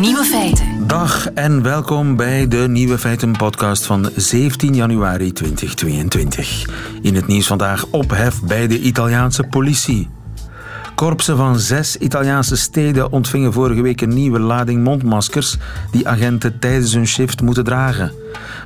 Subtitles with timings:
[0.00, 0.86] Nieuwe feiten.
[0.86, 6.66] Dag en welkom bij de Nieuwe Feiten podcast van 17 januari 2022.
[7.02, 10.08] In het nieuws vandaag ophef bij de Italiaanse politie.
[10.94, 15.56] Korpsen van zes Italiaanse steden ontvingen vorige week een nieuwe lading mondmaskers
[15.90, 18.12] die agenten tijdens hun shift moeten dragen.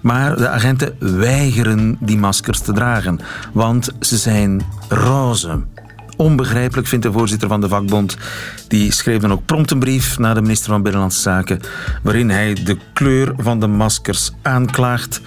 [0.02, 3.20] Maar de agenten weigeren die maskers te dragen,
[3.52, 5.62] want ze zijn roze.
[6.20, 8.16] Onbegrijpelijk vindt de voorzitter van de vakbond.
[8.68, 11.60] Die schreef dan ook prompt een brief naar de minister van Binnenlandse Zaken,
[12.02, 15.20] waarin hij de kleur van de maskers aanklaagt,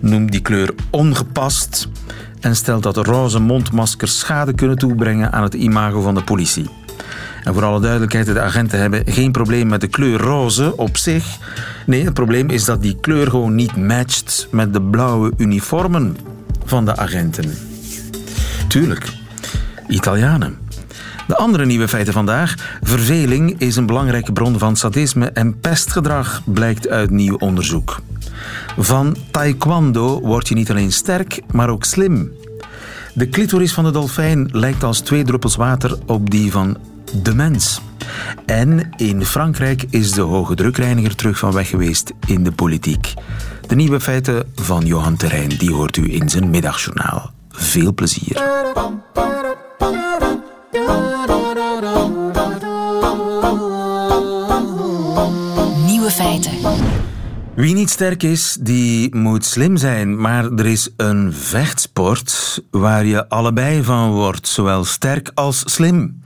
[0.00, 1.88] noemt die kleur ongepast
[2.40, 6.68] en stelt dat roze mondmaskers schade kunnen toebrengen aan het imago van de politie.
[7.44, 11.38] En voor alle duidelijkheid, de agenten hebben geen probleem met de kleur roze op zich.
[11.86, 16.16] Nee, het probleem is dat die kleur gewoon niet matcht met de blauwe uniformen
[16.64, 17.52] van de agenten.
[18.68, 19.18] Tuurlijk,
[19.90, 20.58] Italianen.
[21.26, 22.78] De andere nieuwe feiten vandaag.
[22.82, 28.00] Verveling is een belangrijke bron van sadisme en pestgedrag, blijkt uit nieuw onderzoek.
[28.78, 32.32] Van taekwondo word je niet alleen sterk, maar ook slim.
[33.14, 36.76] De clitoris van de dolfijn lijkt als twee druppels water op die van
[37.22, 37.80] de mens.
[38.46, 43.14] En in Frankrijk is de hoge drukreiniger terug van weg geweest in de politiek.
[43.66, 47.32] De nieuwe feiten van Johan Terrein, die hoort u in zijn middagjournaal.
[47.50, 48.42] Veel plezier.
[55.86, 56.52] Nieuwe feiten.
[57.54, 60.20] Wie niet sterk is, die moet slim zijn.
[60.20, 66.22] Maar er is een vechtsport waar je allebei van wordt, zowel sterk als slim.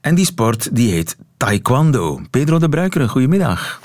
[0.00, 2.20] En die sport die heet taekwondo.
[2.30, 3.80] Pedro de Bruikere, goedemiddag.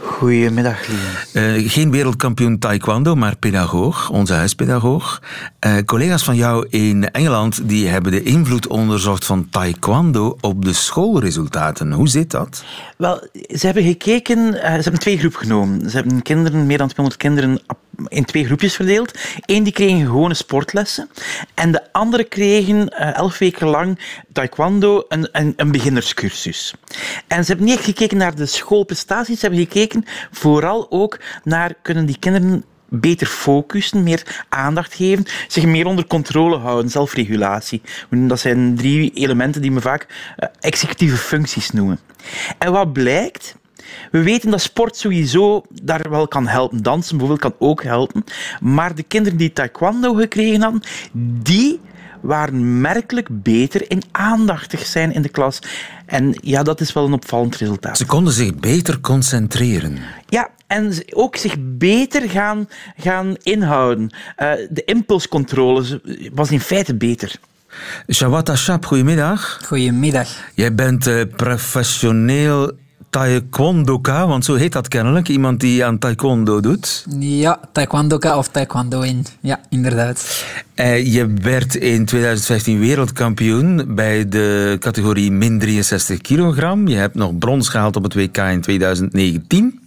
[0.00, 1.58] Goedemiddag, Lien.
[1.58, 5.22] Uh, geen wereldkampioen taekwondo, maar pedagoog, onze huispedagoog.
[5.66, 10.72] Uh, collega's van jou in Engeland die hebben de invloed onderzocht van taekwondo op de
[10.72, 11.92] schoolresultaten.
[11.92, 12.64] Hoe zit dat?
[12.96, 15.90] Wel, ze hebben gekeken, uh, ze hebben twee groepen genomen.
[15.90, 17.60] Ze hebben kinderen, meer dan 200 kinderen
[18.08, 19.18] in twee groepjes verdeeld.
[19.40, 21.10] Eén die kregen gewone sportlessen
[21.54, 23.98] en de andere kregen elf weken lang
[24.32, 26.74] taekwondo een, een, een beginnerscursus.
[27.26, 31.74] En ze hebben niet echt gekeken naar de schoolprestaties, ze hebben gekeken vooral ook naar
[31.82, 37.82] kunnen die kinderen beter focussen, meer aandacht geven, zich meer onder controle houden, zelfregulatie.
[38.10, 40.06] Dat zijn drie elementen die we vaak
[40.60, 41.98] executieve functies noemen.
[42.58, 43.56] En wat blijkt?
[44.10, 46.82] We weten dat sport sowieso daar wel kan helpen.
[46.82, 48.24] Dansen bijvoorbeeld kan ook helpen.
[48.60, 50.82] Maar de kinderen die taekwondo gekregen hadden,
[51.42, 51.80] die
[52.20, 55.58] waren merkelijk beter in aandachtig zijn in de klas.
[56.06, 57.96] En ja, dat is wel een opvallend resultaat.
[57.96, 59.98] Ze konden zich beter concentreren.
[60.28, 64.10] Ja, en ook zich beter gaan, gaan inhouden.
[64.38, 66.00] Uh, de impulscontrole
[66.32, 67.34] was in feite beter.
[68.12, 69.60] Shawata Shap, goedemiddag.
[69.64, 70.28] Goedemiddag.
[70.54, 72.72] Jij bent uh, professioneel
[73.10, 77.04] taekwondoka, want zo heet dat kennelijk, iemand die aan taekwondo doet.
[77.18, 79.26] Ja, taekwondoka of taekwondo in.
[79.40, 80.44] Ja, inderdaad.
[80.74, 86.88] Uh, je werd in 2015 wereldkampioen bij de categorie min 63 kilogram.
[86.88, 89.80] Je hebt nog brons gehaald op het WK in 2019.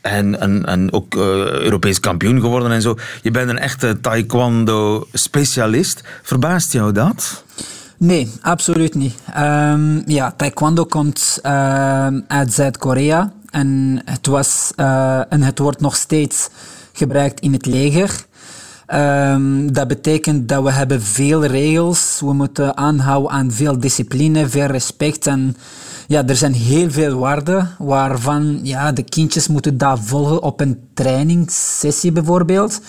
[0.00, 2.96] En, en, en ook uh, Europees kampioen geworden en zo.
[3.22, 6.02] Je bent een echte taekwondo-specialist.
[6.22, 7.44] Verbaast jou dat?
[8.02, 9.14] Nee, absoluut niet.
[9.38, 15.96] Um, ja, taekwondo komt uh, uit Zuid-Korea en het, was, uh, en het wordt nog
[15.96, 16.48] steeds
[16.92, 18.24] gebruikt in het leger.
[18.94, 22.20] Um, dat betekent dat we hebben veel regels.
[22.20, 25.26] We moeten aanhouden aan veel discipline, veel respect.
[25.26, 25.56] En
[26.06, 30.80] ja, er zijn heel veel waarden waarvan ja, de kindjes moeten dat volgen op een
[30.94, 32.80] trainingssessie bijvoorbeeld.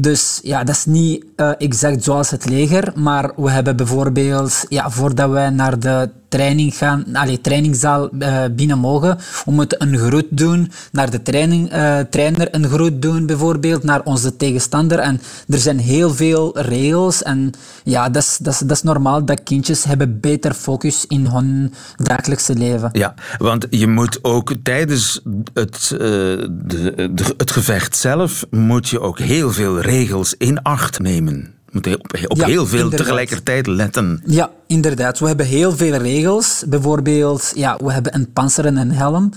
[0.00, 4.90] Dus ja, dat is niet uh, exact zoals het leger, maar we hebben bijvoorbeeld, ja,
[4.90, 10.26] voordat wij naar de training gaan, allee, trainingszaal uh, binnen mogen, we moeten een groet
[10.30, 14.98] doen naar de training, uh, trainer, een groet doen bijvoorbeeld naar onze tegenstander.
[14.98, 17.52] En er zijn heel veel regels en
[17.84, 22.88] ja, dat is, dat is, normaal dat kindjes hebben beter focus in hun dagelijkse leven.
[22.92, 25.20] Ja, want je moet ook tijdens
[25.54, 31.57] het, de, de, het gevecht zelf, moet je ook heel veel regels in acht nemen
[31.72, 33.06] moet op, op ja, heel veel inderdaad.
[33.06, 34.22] tegelijkertijd letten.
[34.26, 35.18] Ja, inderdaad.
[35.18, 36.64] We hebben heel veel regels.
[36.66, 39.32] Bijvoorbeeld, ja, we hebben een panzer en een helm.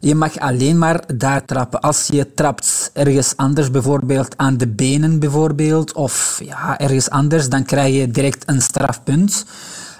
[0.00, 1.80] Je mag alleen maar daar trappen.
[1.80, 7.64] Als je trapt ergens anders, bijvoorbeeld aan de benen bijvoorbeeld, of ja, ergens anders, dan
[7.64, 9.44] krijg je direct een strafpunt.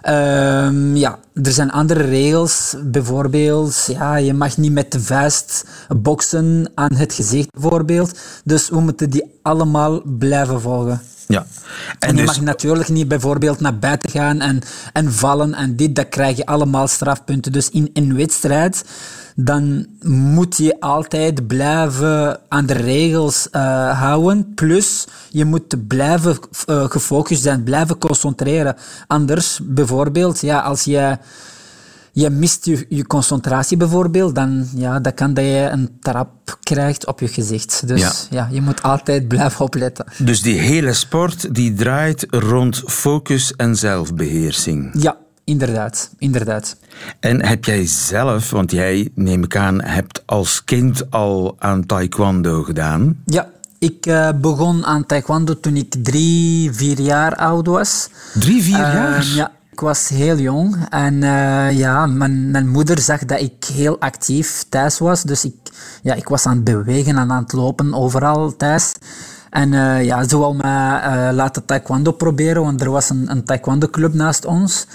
[0.09, 2.77] Um, ja, er zijn andere regels.
[2.85, 5.65] Bijvoorbeeld, ja, je mag niet met de vuist
[5.97, 8.19] boksen aan het gezicht, bijvoorbeeld.
[8.45, 11.01] Dus we moeten die allemaal blijven volgen.
[11.27, 11.47] Ja.
[11.99, 12.27] En, je dus...
[12.27, 14.61] mag natuurlijk niet bijvoorbeeld naar buiten gaan en,
[14.93, 17.53] en vallen en dit, dat krijg je allemaal strafpunten.
[17.53, 18.85] Dus in een wedstrijd,
[19.35, 24.53] dan moet je altijd blijven aan de regels uh, houden.
[24.55, 28.77] Plus, je moet blijven uh, gefocust zijn, blijven concentreren.
[29.07, 31.19] Anders, bijvoorbeeld, ja, als je
[32.17, 37.07] je mist je, je concentratie bijvoorbeeld, dan, ja, dan kan dat je een trap krijgt
[37.07, 37.89] op je gezicht.
[37.89, 38.49] Dus ja.
[38.53, 40.07] je moet altijd blijven opletten.
[40.19, 44.91] Dus die hele sport die draait rond focus en zelfbeheersing.
[45.03, 46.11] Ja, inderdaad.
[46.19, 46.77] inderdaad.
[47.21, 52.63] En heb jij zelf, want jij, neem ik aan, hebt als kind al aan taekwondo
[52.63, 53.23] gedaan?
[53.25, 58.09] Ja, ik uh, begon aan taekwondo toen ik drie, vier jaar oud was.
[58.35, 59.25] Drie, vier uh, jaar?
[59.25, 64.01] Ja, ik was heel jong en uh, ja, mijn, mijn, moeder zag dat ik heel
[64.01, 65.23] actief thuis was.
[65.23, 65.55] Dus ik,
[66.03, 68.93] ja, ik was aan het bewegen en aan het lopen overal thuis.
[69.51, 73.45] En uh, ja, ze wou me uh, laten taekwondo proberen, want er was een, een
[73.45, 74.87] taekwondo club naast ons.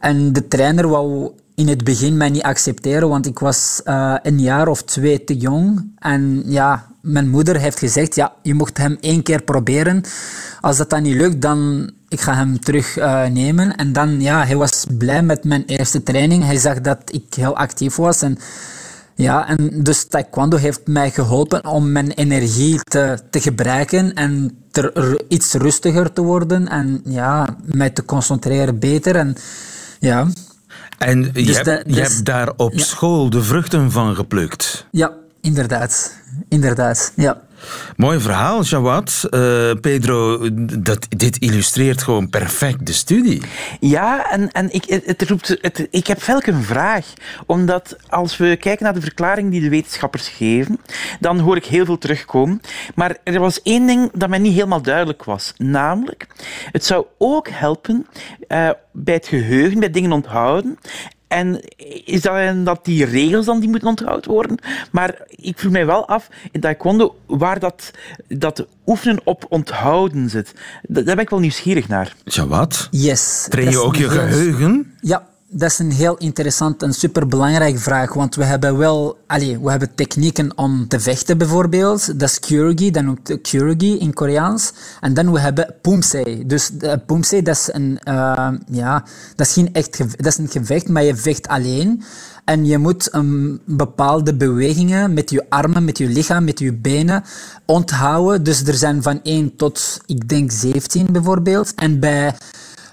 [0.00, 3.80] En de trainer wou in het begin mij niet accepteren, want ik was
[4.22, 5.92] een jaar of twee te jong.
[5.98, 10.02] En ja, mijn moeder heeft gezegd, ja, je mocht hem één keer proberen.
[10.60, 13.66] Als dat dan niet lukt, dan ik ga hem terugnemen.
[13.66, 16.44] Uh, en dan, ja, hij was blij met mijn eerste training.
[16.44, 18.22] Hij zag dat ik heel actief was.
[18.22, 18.38] En,
[19.14, 25.22] ja, en dus taekwondo heeft mij geholpen om mijn energie te, te gebruiken en ter,
[25.28, 26.68] iets rustiger te worden.
[26.68, 29.16] En ja, mij te concentreren beter.
[29.16, 29.36] En
[29.98, 30.26] ja...
[30.98, 32.84] En je, dus hebt, je dus- hebt daar op ja.
[32.84, 34.86] school de vruchten van geplukt.
[34.90, 36.12] Ja, inderdaad.
[36.48, 37.40] Inderdaad, ja.
[37.96, 39.28] Mooi verhaal, Jawad.
[39.30, 43.42] Uh, Pedro, dat, dit illustreert gewoon perfect de studie.
[43.80, 47.12] Ja, en, en ik, het roept, het, ik heb velk een vraag.
[47.46, 50.80] Omdat als we kijken naar de verklaring die de wetenschappers geven,
[51.20, 52.60] dan hoor ik heel veel terugkomen.
[52.94, 55.52] Maar er was één ding dat mij niet helemaal duidelijk was.
[55.56, 56.26] Namelijk,
[56.72, 58.06] het zou ook helpen
[58.48, 60.78] uh, bij het geheugen, bij dingen onthouden.
[61.34, 61.60] En
[62.04, 64.58] is dat, dat die regels dan die moeten onthouden worden?
[64.90, 67.90] Maar ik vroeg mij wel af in taekwondo waar dat,
[68.28, 70.54] dat oefenen op onthouden zit.
[70.82, 72.14] Daar ben ik wel nieuwsgierig naar.
[72.24, 72.88] Ja, wat?
[72.90, 73.46] Yes.
[73.48, 74.94] Train je ook je geheugen?
[75.00, 78.14] Ja, dat is een heel interessant en superbelangrijke vraag.
[78.14, 82.18] Want we hebben wel allez, we hebben technieken om te vechten, bijvoorbeeld.
[82.20, 84.72] Dat is Kyorugi, dat noemt Kyorugi in Koreaans.
[85.00, 86.42] En dan we hebben Pumse.
[86.46, 89.04] Dus uh, Pumse, dat is, een, uh, ja,
[89.36, 92.02] dat is geen echt dat is een gevecht, maar je vecht alleen.
[92.44, 97.24] En je moet um, bepaalde bewegingen met je armen, met je lichaam, met je benen
[97.64, 98.42] onthouden.
[98.42, 101.74] Dus er zijn van 1 tot, ik denk, 17 bijvoorbeeld.
[101.74, 102.34] En bij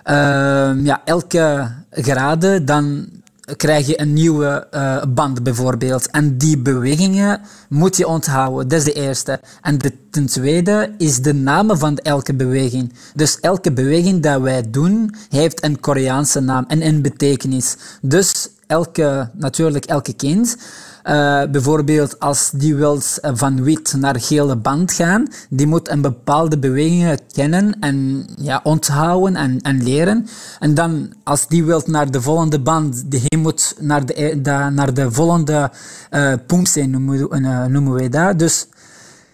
[0.05, 3.09] uh, ja, elke graden dan
[3.57, 6.09] krijg je een nieuwe uh, band bijvoorbeeld.
[6.09, 8.67] En die bewegingen moet je onthouden.
[8.67, 9.39] Dat is de eerste.
[9.61, 12.93] En de, ten tweede is de naam van elke beweging.
[13.15, 17.75] Dus elke beweging dat wij doen, heeft een Koreaanse naam en een betekenis.
[18.01, 20.57] Dus elke, natuurlijk elke kind
[21.03, 26.57] uh, bijvoorbeeld als die wil van wit naar gele band gaan, die moet een bepaalde
[26.57, 30.27] bewegingen kennen en ja, onthouden en, en leren.
[30.59, 34.35] En dan als die wil naar de volgende band, die moet naar de, e,
[34.69, 35.71] naar de volgende
[36.11, 38.39] uh, noemen, noemen wij dat.
[38.39, 38.67] Dus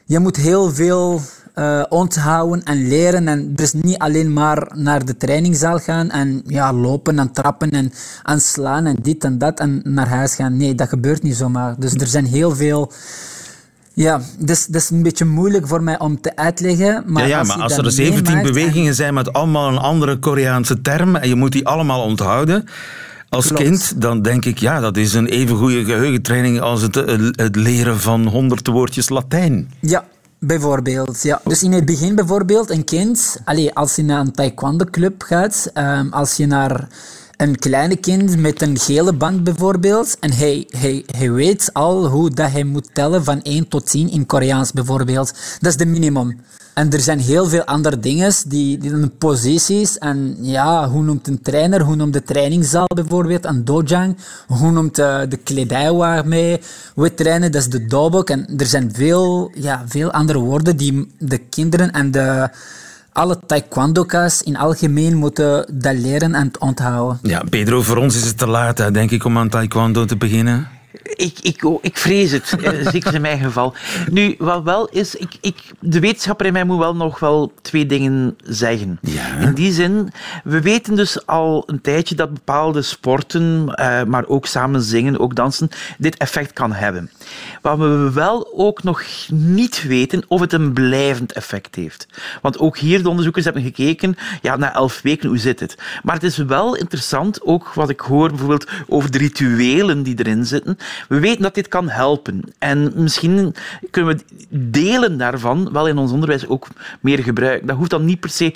[0.06, 1.22] je moet heel veel
[1.60, 3.28] uh, onthouden en leren.
[3.28, 7.92] En dus niet alleen maar naar de trainingszaal gaan en ja, lopen en trappen en,
[8.24, 10.58] en slaan en dit en dat en naar huis gaan.
[10.58, 11.76] Nee, dat gebeurt niet zomaar.
[11.80, 12.92] Dus er zijn heel veel...
[13.94, 17.04] Ja, dus dat is een beetje moeilijk voor mij om te uitleggen.
[17.06, 20.82] Maar ja, ja als maar als er 17 bewegingen zijn met allemaal een andere Koreaanse
[20.82, 22.66] term en je moet die allemaal onthouden...
[23.30, 26.96] Als kind, dan denk ik, ja, dat is een even goede geheugentraining als het,
[27.36, 29.72] het leren van honderd woordjes Latijn.
[29.80, 30.06] Ja,
[30.40, 31.42] Bijvoorbeeld, ja.
[31.44, 35.72] Dus in het begin bijvoorbeeld, een kind, allez, als je naar een taekwondo club gaat,
[35.74, 36.88] um, als je naar
[37.38, 42.30] een kleine kind met een gele band bijvoorbeeld, en hij, hij, hij weet al hoe
[42.30, 45.34] dat hij moet tellen van 1 tot 10 in Koreaans bijvoorbeeld.
[45.60, 46.40] Dat is de minimum.
[46.78, 49.98] En er zijn heel veel andere dingen, die, die posities.
[49.98, 54.18] En ja, hoe noemt een trainer, hoe noemt de trainingszaal bijvoorbeeld, een dojang.
[54.48, 56.60] Hoe noemt de, de kledij waarmee
[56.96, 58.30] we trainen, dat is de dobok.
[58.30, 62.50] En er zijn veel, ja, veel andere woorden die de kinderen en de,
[63.12, 67.20] alle taekwondo's in algemeen moeten dat leren en onthouden.
[67.22, 70.77] Ja, Pedro, voor ons is het te laat, denk ik, om aan taekwondo te beginnen.
[71.04, 73.74] Ik, ik, ik vrees het, eh, zeker in mijn geval.
[74.12, 77.86] Nu, wat wel is, ik, ik, de wetenschapper in mij moet wel nog wel twee
[77.86, 79.00] dingen zeggen.
[79.02, 79.38] Ja.
[79.38, 80.12] In die zin,
[80.44, 85.36] we weten dus al een tijdje dat bepaalde sporten, eh, maar ook samen zingen, ook
[85.36, 87.12] dansen, dit effect kan hebben.
[87.62, 92.08] Wat we wel ook nog niet weten, of het een blijvend effect heeft.
[92.42, 95.78] Want ook hier, de onderzoekers hebben gekeken, ja, na elf weken, hoe zit het?
[96.04, 100.46] Maar het is wel interessant, ook wat ik hoor bijvoorbeeld over de rituelen die erin
[100.46, 100.77] zitten.
[101.10, 102.42] We weten dat dit kan helpen.
[102.60, 103.56] En misschien
[103.92, 106.68] kunnen we delen daarvan wel in ons onderwijs ook
[107.02, 107.68] meer gebruiken.
[107.68, 108.54] Dat hoeft dan niet per se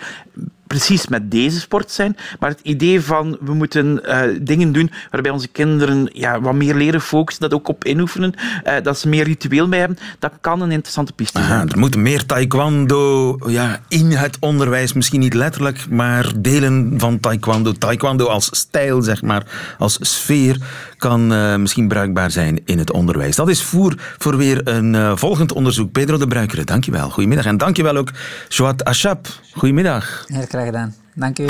[0.72, 5.32] precies met deze sport zijn, maar het idee van we moeten uh, dingen doen waarbij
[5.32, 9.24] onze kinderen ja, wat meer leren focussen, dat ook op inoefenen, uh, dat ze meer
[9.24, 11.52] ritueel mee hebben, dat kan een interessante piste zijn.
[11.52, 17.20] Aha, er moet meer taekwondo ja, in het onderwijs, misschien niet letterlijk, maar delen van
[17.20, 17.72] taekwondo.
[17.72, 20.58] Taekwondo als stijl, zeg maar, als sfeer,
[21.02, 23.36] kan uh, misschien bruikbaar zijn in het onderwijs.
[23.36, 25.92] Dat is voer voor weer een volgend onderzoek.
[25.92, 27.10] Pedro de Bruikere, dankjewel.
[27.10, 27.46] Goedemiddag.
[27.46, 28.10] En dankjewel ook
[28.48, 29.28] Joat Achap.
[29.54, 30.24] Goedemiddag.
[30.28, 30.96] Heel graag gedaan.
[31.14, 31.46] Dank u.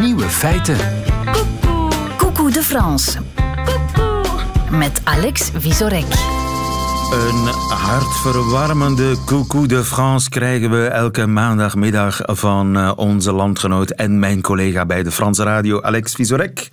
[0.00, 0.76] Nieuwe feiten.
[2.16, 3.18] Coucou de France.
[4.70, 6.06] Met Alex Visorek.
[7.12, 14.86] Een hartverwarmende coucou de France krijgen we elke maandagmiddag van onze landgenoot en mijn collega
[14.86, 16.68] bij de Franse radio, Alex Visorek.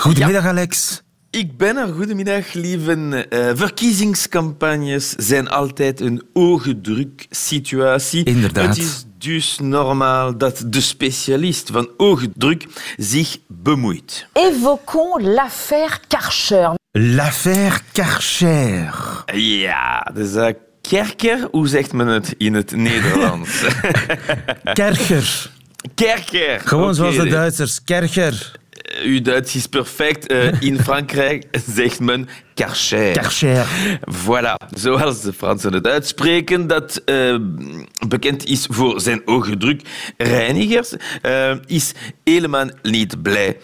[0.00, 0.48] Goedemiddag, ja.
[0.48, 1.02] Alex.
[1.30, 1.88] Ik ben er.
[1.88, 3.26] Goedemiddag, lieve.
[3.30, 8.24] Uh, verkiezingscampagnes zijn altijd een oogdruk situatie.
[8.24, 8.66] Inderdaad.
[8.66, 12.66] Het is dus normaal dat de specialist van oogdruk
[12.96, 14.26] zich bemoeit.
[14.32, 16.74] Évoquons l'affaire Karcher.
[16.92, 19.24] L'affaire Karcher.
[19.34, 20.48] Ja, dus uh,
[20.80, 23.60] Kerker, hoe zegt men het in het Nederlands?
[24.72, 25.50] Kerker.
[25.94, 26.60] Kerker.
[26.60, 26.94] Gewoon okay.
[26.94, 27.84] zoals de Duitsers.
[27.84, 28.58] Kerker.
[29.02, 30.32] Uw Duits is perfect.
[30.32, 33.12] Uh, in Frankrijk zegt men Karcher.
[33.12, 33.66] Karcher.
[34.10, 37.36] Voilà, zoals de Fransen het uitspreken, dat uh,
[38.08, 39.82] bekend is voor zijn oogdruk.
[40.16, 41.92] Reinigers uh, is
[42.24, 43.56] helemaal niet blij.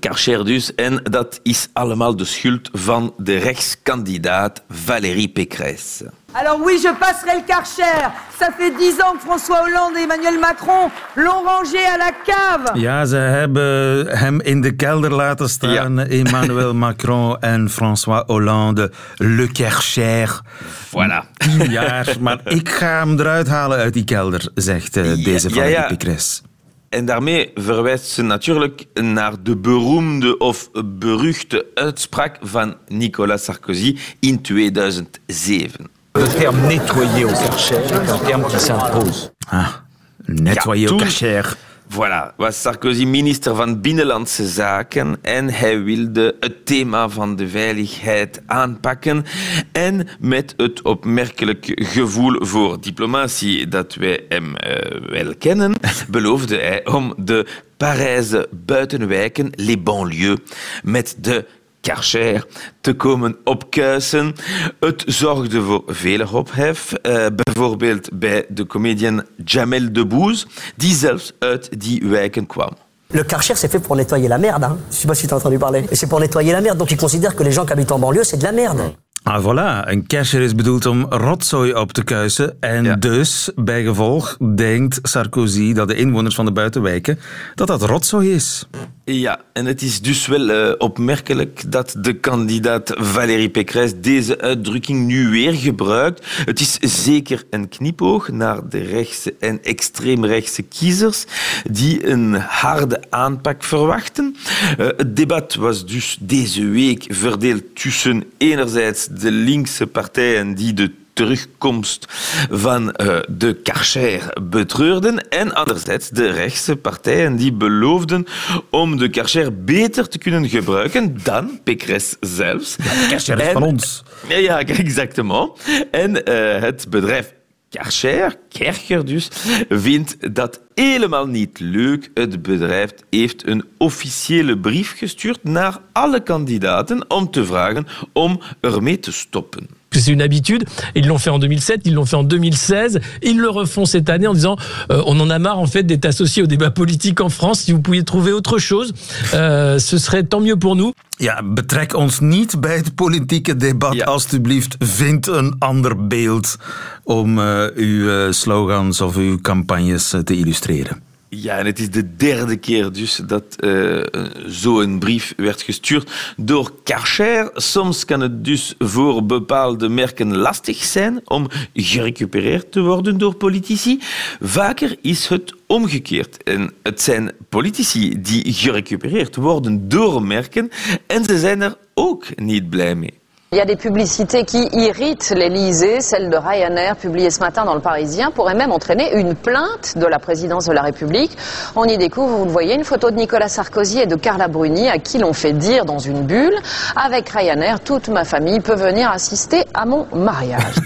[0.00, 0.74] Karcher dus.
[0.74, 6.10] En dat is allemaal de schuld van de rechtskandidaat Valérie Pécresse.
[6.34, 8.08] Alors oui, je passerai le Karcher.
[8.38, 12.78] Ça fait dix ans que François Hollande et Emmanuel Macron l'ont rangé à la cave.
[12.80, 15.96] Ja, ze hebben hem in de kelder laten staan.
[15.96, 16.06] Ja.
[16.06, 18.92] Emmanuel Macron en François Hollande.
[19.16, 20.40] Le Karcher.
[20.88, 21.24] Voilà.
[21.36, 25.72] Tien jaar, maar ik ga hem eruit halen uit die kelder, zegt deze ja, Valérie
[25.74, 26.42] ja, Pécresse.
[26.88, 34.42] En daarmee verwijst ze natuurlijk naar de beroemde of beruchte uitspraak van Nicolas Sarkozy in
[34.42, 36.00] 2007.
[36.32, 39.32] Le terme nettoyer au Karcher est un terme qui s'impose.
[39.50, 39.82] Ah,
[40.28, 41.42] nettoyer ja, au Karcher.
[41.90, 48.42] Voilà, was Sarkozy minister van Binnenlandse Zaken en hij wilde het thema van de veiligheid
[48.46, 49.24] aanpakken
[49.72, 55.72] en met het opmerkelijk gevoel voor diplomatie dat wij hem uh, wel kennen,
[56.10, 57.46] beloofde hij om de
[57.76, 60.38] Parijse buitenwijken, les banlieues,
[60.82, 61.46] met de
[61.82, 62.46] Karcher
[62.80, 64.34] te komen opkuisen.
[64.80, 70.46] Het zorgde voor vele ophef, uh, bijvoorbeeld bij de comedian Jamel Debbouze,
[70.76, 72.70] die zelfs uit die wijken kwam.
[73.06, 74.64] Le Karcher, c'est fait pour nettoyer la merde.
[74.64, 74.78] Hein.
[74.88, 75.84] Je sais pas si tu as entendu parler.
[75.92, 76.78] C'est pour nettoyer la merde.
[76.78, 78.80] Donc ils considèrent que les gens qui habitent en banlieue, c'est de la merde.
[79.22, 79.88] Ah, voilà.
[79.88, 82.56] Een casher is bedoeld om rotzooi op te kuisen.
[82.60, 82.96] En ja.
[82.96, 87.18] dus, bij gevolg, denkt Sarkozy dat de inwoners van de buitenwijken
[87.54, 88.66] dat dat rotzooi is.
[89.04, 95.06] Ja, en het is dus wel uh, opmerkelijk dat de kandidaat Valérie Pécresse deze uitdrukking
[95.06, 96.26] nu weer gebruikt.
[96.44, 101.24] Het is zeker een knipoog naar de rechtse en extreemrechtse kiezers
[101.70, 104.36] die een harde aanpak verwachten.
[104.78, 110.90] Uh, het debat was dus deze week verdeeld tussen enerzijds de linkse partijen die de
[111.12, 112.06] terugkomst
[112.50, 118.26] van uh, de Karcher betreurden en anderzijds de rechtse partijen die beloofden
[118.70, 122.76] om de Karcher beter te kunnen gebruiken dan Pécresse zelfs.
[122.76, 124.02] Ja, de Karcher is en, van ons.
[124.28, 125.60] Ja, ja exactement.
[125.90, 127.34] En uh, het bedrijf
[127.72, 129.28] Karcher, Kerker dus,
[129.68, 132.10] vindt dat helemaal niet leuk.
[132.14, 138.98] Het bedrijf heeft een officiële brief gestuurd naar alle kandidaten om te vragen om ermee
[138.98, 139.81] te stoppen.
[140.00, 140.64] C'est une habitude.
[140.94, 144.26] Ils l'ont fait en 2007, ils l'ont fait en 2016, ils le refont cette année
[144.26, 144.56] en disant
[144.90, 147.60] euh, on en a marre en fait d'être associé au débat politique en France.
[147.60, 148.92] Si vous pouviez trouver autre chose,
[149.34, 150.92] euh, ce serait tant mieux pour nous.
[151.18, 154.04] Ja, betrek ons niet bij het politieke debat, ja.
[154.04, 154.76] alstublieft.
[154.78, 156.56] Vind een ander beeld
[157.04, 161.11] om uh, uw slogans of uw campagnes te illustreren.
[161.34, 164.02] Ja, en het is de derde keer dus dat uh,
[164.46, 167.50] zo'n brief werd gestuurd door Karcher.
[167.54, 173.98] Soms kan het dus voor bepaalde merken lastig zijn om gerecupereerd te worden door politici.
[174.40, 176.42] Vaker is het omgekeerd.
[176.42, 180.70] En het zijn politici die gerecupereerd worden door merken
[181.06, 183.21] en ze zijn er ook niet blij mee.
[183.54, 186.00] Il y a des publicités qui irritent l'Elysée.
[186.00, 190.06] Celle de Ryanair, publiée ce matin dans le Parisien, pourrait même entraîner une plainte de
[190.06, 191.36] la présidence de la République.
[191.76, 194.88] On y découvre, vous le voyez, une photo de Nicolas Sarkozy et de Carla Bruni,
[194.88, 196.54] à qui l'on fait dire dans une bulle,
[196.96, 200.80] avec Ryanair, toute ma famille peut venir assister à mon mariage.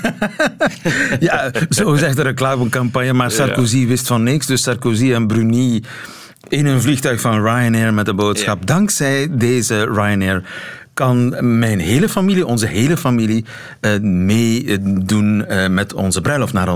[1.21, 4.47] ja, zo zegt de reclamecampagne, maar Sarkozy wist van niks.
[4.47, 5.85] Dus Sarkozy en Bruni
[6.49, 8.59] in een vliegtuig van Ryanair met de boodschap.
[8.59, 8.75] Ja.
[8.75, 10.43] Dankzij deze Ryanair
[10.97, 13.45] kan mijn hele familie, onze hele familie,
[13.81, 16.69] uh, meedoen uh, met onze bruiloft, naar,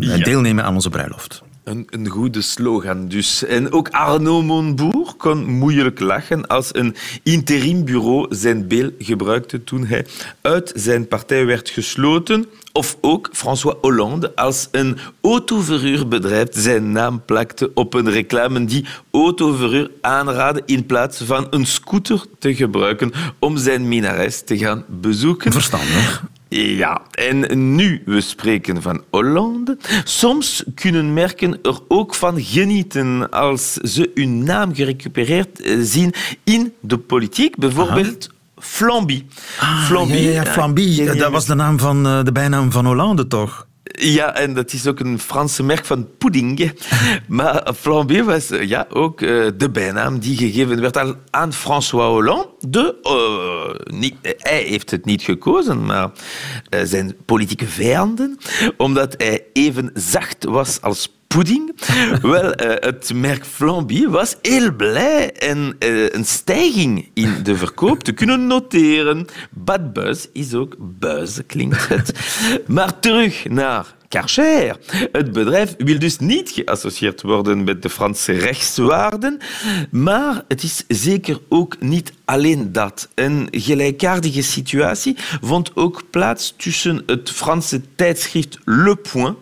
[0.00, 0.16] ja.
[0.16, 1.42] deelnemen aan onze bruiloft.
[1.68, 3.44] Een, goede slogan dus.
[3.44, 10.06] En ook Arnaud Montebourg kon moeilijk lachen als een interimbureau zijn beel gebruikte toen hij
[10.40, 12.46] uit zijn partij werd gesloten.
[12.72, 19.90] Of ook François Hollande als een autoverhuurbedrijf zijn naam plakte op een reclame die autoverhuur
[20.00, 25.52] aanraadde in plaats van een scooter te gebruiken om zijn minares te gaan bezoeken.
[25.52, 26.24] Verstandig.
[26.48, 29.76] Ja, en nu we spreken van Hollande.
[30.04, 36.14] Soms kunnen merken er ook van genieten als ze hun naam gerecupereerd eh, zien
[36.44, 37.56] in de politiek.
[37.56, 39.24] Bijvoorbeeld Flamby.
[39.60, 41.04] Ah, Flamby, ja, ja, Flamby.
[41.04, 43.66] dat was de, naam van, eh, de bijnaam van Hollande, toch?
[43.92, 46.46] Ja, en dat is ook een Franse merk van pudding.
[47.28, 52.48] Maar Flamby was eh, ja, ook uh, de bijnaam die gegeven werd aan François Hollande.
[52.58, 56.10] De, uh, niet, hij heeft het niet gekozen, maar
[56.84, 58.38] zijn politieke vijanden.
[58.76, 61.76] Omdat hij even zacht was als pudding.
[62.22, 68.02] Wel, uh, het merk Flamby was heel blij en uh, een stijging in de verkoop
[68.02, 69.26] te kunnen noteren.
[69.50, 72.12] Bad buzz is ook buzz, klinkt het.
[72.66, 74.76] Maar terug naar Karcher.
[75.12, 79.38] Het bedrijf wil dus niet geassocieerd worden met de Franse rechtswaarden,
[79.90, 83.08] maar het is zeker ook niet alleen dat.
[83.14, 89.36] Een gelijkaardige situatie vond ook plaats tussen het Franse tijdschrift Le Point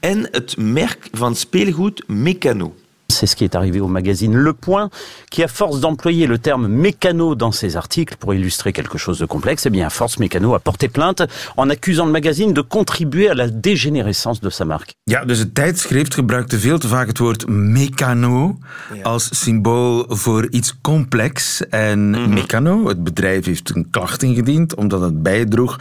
[0.00, 2.74] en het merk van speelgoed Mécano.
[3.12, 4.90] C'est ce qui est arrivé au magazine Le Point,
[5.30, 9.26] qui à force d'employer le terme mécano dans ses articles pour illustrer quelque chose de
[9.26, 11.22] complexe, eh bien, Force Mécano a porté plainte
[11.56, 14.94] en accusant le magazine de contribuer à la dégénérescence de sa marque.
[15.04, 18.58] Ja, dus het tijdschrift gebruikte veel te vaak het woord mécano
[18.94, 19.02] ja.
[19.02, 21.66] als symbool voor iets complex.
[21.68, 22.34] En mm -hmm.
[22.34, 25.78] Mécano, het bedrijf, heeft een klacht ingediend omdat het bijdroeg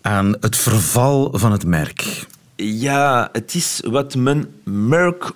[0.00, 2.26] aan het verval van het merk.
[2.56, 5.30] Ja, het is wat men merk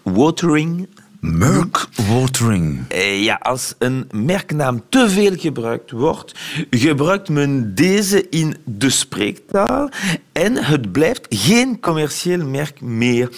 [1.27, 2.85] watering Merk watering.
[2.89, 6.35] Eh, ja, als een merknaam te veel gebruikt wordt,
[6.71, 9.89] gebruikt men deze in de spreektaal
[10.33, 13.29] en het blijft geen commercieel merk meer.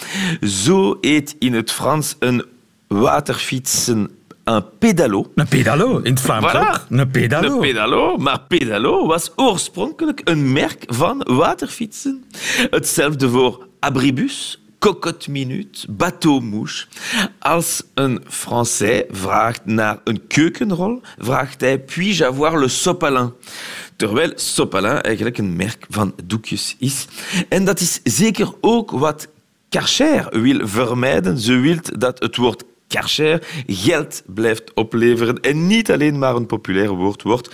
[0.41, 2.45] Zo heet in het Frans een
[2.87, 4.09] waterfietsen
[4.43, 5.31] een pedalo.
[5.35, 6.59] Een pedalo, in het Vlaams voilà.
[6.59, 6.85] ook.
[6.89, 7.53] Een pedalo.
[7.53, 12.23] Een pedalo, maar pedalo was oorspronkelijk een merk van waterfietsen.
[12.69, 16.85] Hetzelfde voor abribus, cocotte minute, bateau mouche.
[17.39, 23.33] Als een Français vraagt naar een keukenrol, vraagt hij puis-je avoir le sopalin?
[23.95, 27.07] Terwijl sopalin eigenlijk een merk van doekjes is.
[27.49, 29.27] En dat is zeker ook wat
[29.69, 31.39] Karcher wil vermijden.
[31.39, 36.89] Ze wil dat het woord Karcher geld blijft opleveren en niet alleen maar een populair
[36.89, 37.49] woord wordt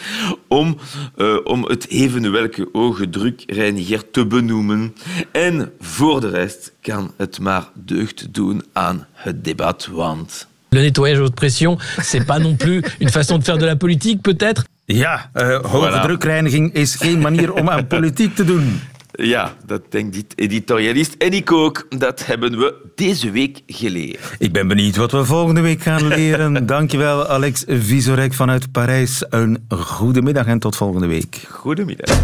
[0.48, 0.78] om,
[1.18, 4.96] uh, om het even welke oogdrukreiniger te benoemen.
[5.32, 10.48] En voor de rest kan het maar deugd doen aan het debat, want...
[10.70, 14.22] Le nettoyage haute pression, c'est pas non plus une façon de faire de la politique,
[14.22, 16.02] peut-être Ja, uh, hoge voilà.
[16.02, 18.82] drukreiniging is geen manier om aan politiek te doen.
[19.18, 21.14] Ja, dat denkt dit editorialist.
[21.18, 21.86] En ik ook.
[21.98, 24.36] Dat hebben we deze week geleerd.
[24.38, 26.66] Ik ben benieuwd wat we volgende week gaan leren.
[26.66, 29.24] Dankjewel, Alex Visorek vanuit Parijs.
[29.30, 31.46] Een goede middag en tot volgende week.
[31.50, 32.18] Goedemiddag.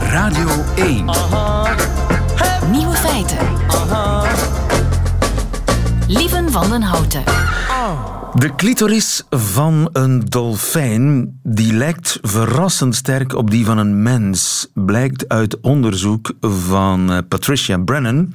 [0.00, 1.04] Radio 1.
[2.70, 3.38] Nieuwe feiten.
[6.08, 7.22] Lieven van den Houten.
[8.34, 15.28] De clitoris van een dolfijn die lijkt verrassend sterk op die van een mens, blijkt
[15.28, 18.34] uit onderzoek van eh, Patricia Brennan,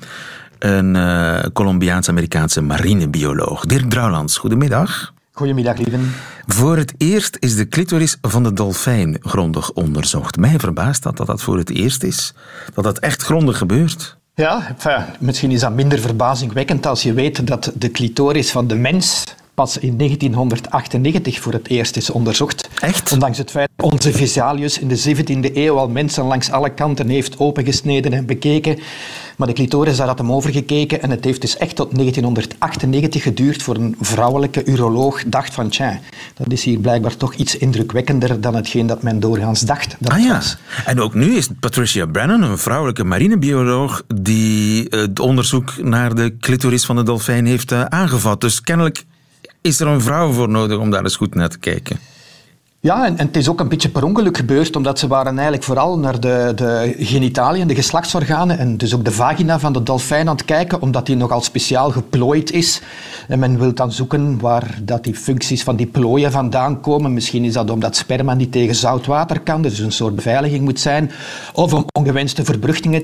[0.60, 3.66] een uh, Colombiaans-Amerikaanse marinebioloog.
[3.66, 5.14] Dirk Drouwlands, goedemiddag.
[5.32, 6.12] Goedemiddag, lieven.
[6.48, 10.38] Voor het eerst is de clitoris van de dolfijn grondig onderzocht.
[10.38, 12.34] Mij verbaast dat dat, dat voor het eerst is.
[12.74, 14.18] Dat dat echt grondig gebeurt.
[14.36, 18.76] Ja, enfin, misschien is dat minder verbazingwekkend als je weet dat de clitoris van de
[18.76, 19.24] mens
[19.62, 22.70] pas in 1998 voor het eerst is onderzocht.
[22.80, 23.12] Echt?
[23.12, 27.10] Ondanks het feit dat onze Vesalius in de 17e eeuw al mensen langs alle kanten
[27.10, 28.80] heeft opengesneden en bekeken.
[29.38, 33.24] Maar de clitoris, daar had hem over gekeken en het heeft dus echt tot 1998
[33.24, 36.00] geduurd voor een vrouwelijke uroloog dacht van tja,
[36.36, 40.20] dat is hier blijkbaar toch iets indrukwekkender dan hetgeen dat men doorgaans dacht dat ah
[40.20, 40.58] ja, was.
[40.86, 46.38] en ook nu is Patricia Brennan, een vrouwelijke marinebioloog, die eh, het onderzoek naar de
[46.40, 48.42] clitoris van de dolfijn heeft eh, aangevat.
[48.42, 49.06] Dus kennelijk
[49.68, 52.00] is er een vrouw voor nodig om daar eens goed naar te kijken.
[52.88, 56.00] Ja, en, het is ook een beetje per ongeluk gebeurd, omdat ze waren eigenlijk vooral
[56.00, 60.36] naar de, de genitaliën, de geslachtsorganen en dus ook de vagina van de dolfijn aan
[60.36, 62.82] het kijken, omdat die nogal speciaal geplooid is.
[63.28, 67.14] En men wil dan zoeken waar dat die functies van die plooien vandaan komen.
[67.14, 70.80] Misschien is dat omdat sperma niet tegen zout water kan, dus een soort beveiliging moet
[70.80, 71.12] zijn.
[71.54, 72.44] Of om ongewenste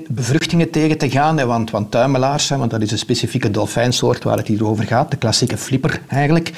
[0.08, 4.38] bevruchtingen, tegen te gaan, want, want tuimelaars, hè, want dat is een specifieke dolfijnsoort waar
[4.38, 6.52] het hier over gaat, de klassieke flipper eigenlijk.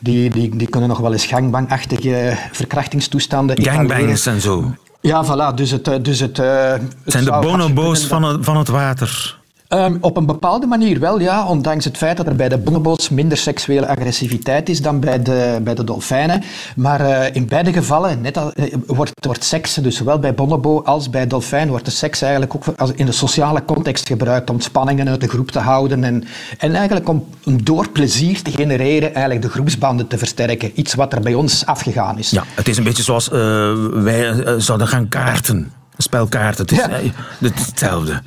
[0.00, 4.74] Die, die, die kunnen nog wel eens gangbangachtige verkrachtingstoestanden Gangbangers en zo.
[5.00, 5.54] Ja, voilà.
[5.54, 5.88] Dus het...
[5.88, 9.38] eh, Dus het, eh, het zijn de bonobo's kunnen van het, van het water.
[9.70, 11.46] Ehm, op een bepaalde manier wel, ja.
[11.46, 15.58] Ondanks het feit dat er bij de bonobo's minder seksuele agressiviteit is dan bij de,
[15.62, 16.42] bij de dolfijnen.
[16.76, 20.82] Maar eh, in beide gevallen net al, eh, wordt, wordt seks, dus zowel bij bonobo
[20.82, 24.60] als bij dolfijn, wordt de seks eigenlijk ook als in de sociale context gebruikt om
[24.60, 26.04] spanningen uit de groep te houden.
[26.04, 26.24] En,
[26.58, 30.70] en eigenlijk om, om door plezier te genereren eigenlijk de groepsbanden te versterken.
[30.74, 32.30] Iets wat er bij ons afgegaan is.
[32.30, 35.56] Ja, het is een beetje zoals eh, wij zouden gaan kaarten.
[35.56, 36.62] Een spel kaarten.
[36.62, 36.88] Het is Ja.
[36.88, 38.22] eh, het is hetzelfde.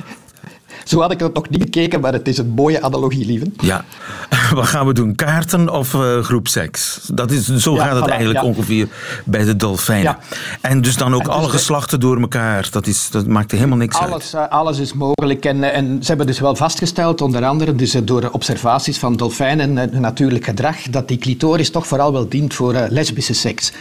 [0.84, 3.46] Zo had ik het nog niet gekeken, maar het is een mooie analogie, lieve.
[3.60, 3.86] Ja.
[4.54, 5.16] Wat gaan we doen?
[5.16, 7.10] Kaarten of eh groepseks?
[7.14, 8.46] Dat is, zo Ja, gaat het voilà, eigenlijk ja.
[8.46, 8.88] ongeveer
[9.26, 10.04] bij de dolfijnen.
[10.04, 10.20] Ja.
[10.62, 12.68] En dus dan ook dus alle geslachten door elkaar.
[12.72, 14.12] Dat, is, dat maakt helemaal niks uit.
[14.12, 15.46] Alles, eh, alles is mogelijk.
[15.46, 19.78] En, eh, en ze hebben dus wel vastgesteld, onder andere dus door observaties van dolfijnen
[19.78, 23.72] en natuurlijk gedrag, dat die clitoris toch vooral wel dient voor lesbische seks.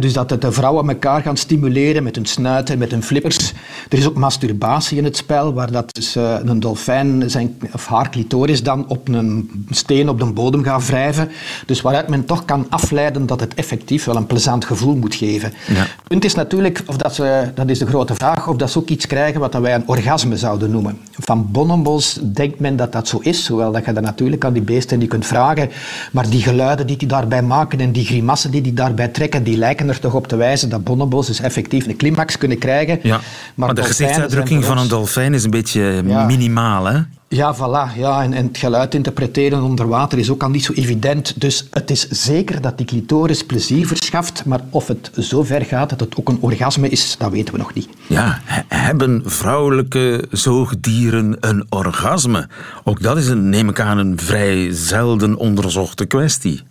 [0.00, 3.52] Dus dat de vrouwen elkaar gaan stimuleren met hun snuit en met hun flippers.
[3.88, 6.16] Er is ook masturbatie in het spel, waar dat dus,
[6.48, 11.28] een dolfijn zijn, of haar clitoris dan op een steen op de bodem gaat wrijven.
[11.66, 15.52] Dus waaruit men toch kan afleiden dat het effectief wel een plezant gevoel moet geven.
[15.66, 15.74] Ja.
[15.74, 18.78] Het punt is natuurlijk, of dat, ze, dat is de grote vraag, of dat ze
[18.78, 20.98] ook iets krijgen wat wij een orgasme zouden noemen.
[21.10, 24.62] Van bonobos denkt men dat dat zo is, hoewel dat je dat natuurlijk aan die
[24.62, 25.70] beesten niet kunt vragen.
[26.12, 29.56] Maar die geluiden die die daarbij maken en die grimassen die die daarbij trekken, die
[29.56, 32.98] lijken er toch op te wijzen dat bonobos dus effectief een climax kunnen krijgen.
[33.02, 33.20] Ja.
[33.54, 36.26] Maar, de gezichtsuitdrukking van een dolfijn is een beetje Ja.
[36.36, 36.98] Minimaal, hè?
[37.28, 37.98] Ja, voilà.
[37.98, 41.40] Ja, en, en het geluid interpreteren onder water is ook al niet zo evident.
[41.40, 45.90] Dus het is zeker dat die clitoris plezier verschaft, maar of het zo ver gaat
[45.90, 47.88] dat het ook een orgasme is, dat weten we nog niet.
[48.06, 52.48] Ja, he- hebben vrouwelijke zoogdieren een orgasme?
[52.84, 56.62] Ook dat is, een, neem ik aan, een vrij zelden onderzochte kwestie.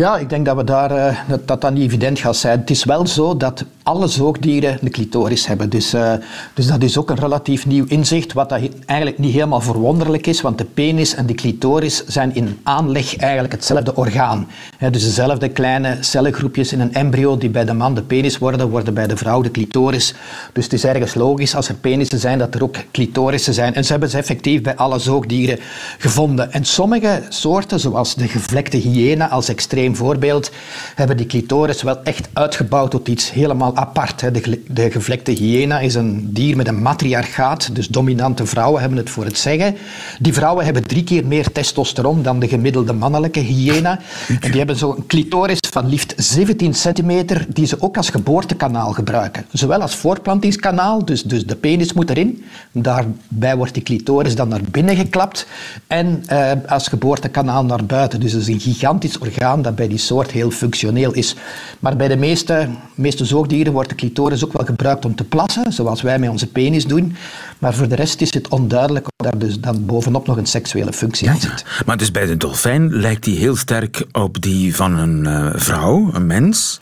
[0.00, 2.58] Ja, ik denk dat, we daar, eh, dat, dat niet evident gaat zijn.
[2.58, 5.70] Het is wel zo dat alle zoogdieren een clitoris hebben.
[5.70, 6.12] Dus, eh,
[6.54, 10.40] dus dat is ook een relatief nieuw inzicht, wat dat eigenlijk niet helemaal verwonderlijk is,
[10.40, 14.48] want de penis en de clitoris zijn in aanleg eigenlijk hetzelfde orgaan.
[14.76, 18.68] Hè, dus dezelfde kleine cellengroepjes in een embryo die bij de man de penis worden,
[18.68, 20.14] worden bij de vrouw de clitoris.
[20.52, 23.74] Dus het is ergens logisch als er penissen zijn, dat er ook clitorissen zijn.
[23.74, 25.58] En ze hebben ze effectief bij alle zoogdieren
[25.98, 26.52] gevonden.
[26.52, 30.50] En sommige soorten, zoals de gevlekte hyena als extreem voorbeeld,
[30.94, 34.20] hebben die clitoris wel echt uitgebouwd tot iets helemaal apart.
[34.20, 34.30] hè.
[34.30, 39.10] De, de gevlekte hyena is een dier met een matriarchaat, dus dominante vrouwen hebben het
[39.10, 39.76] voor het zeggen.
[40.18, 43.98] Die vrouwen hebben drie keer meer testosteron dan de gemiddelde mannelijke hyena.
[44.40, 49.44] En die hebben zo'n clitoris van liefst 17 centimeter, die ze ook als geboortekanaal gebruiken.
[49.52, 52.44] Zowel als voortplantingskanaal, dus, dus de penis moet erin.
[52.72, 55.46] Daarbij wordt die clitoris dan naar binnen geklapt.
[55.86, 58.20] En eh, als geboortekanaal naar buiten.
[58.20, 61.36] Dus het is een gigantisch orgaan dat bij die soort heel functioneel is.
[61.78, 65.72] Maar bij de meeste, meeste zoogdieren wordt de clitoris ook wel gebruikt om te plassen,
[65.72, 67.16] zoals wij met onze penis doen.
[67.58, 70.92] Maar voor de rest is het onduidelijk of daar dus dan bovenop nog een seksuele
[70.92, 71.64] functie aan zit.
[71.86, 76.10] Maar dus bij de dolfijn lijkt die heel sterk op die van een eh, vrouw,
[76.12, 76.80] een mens.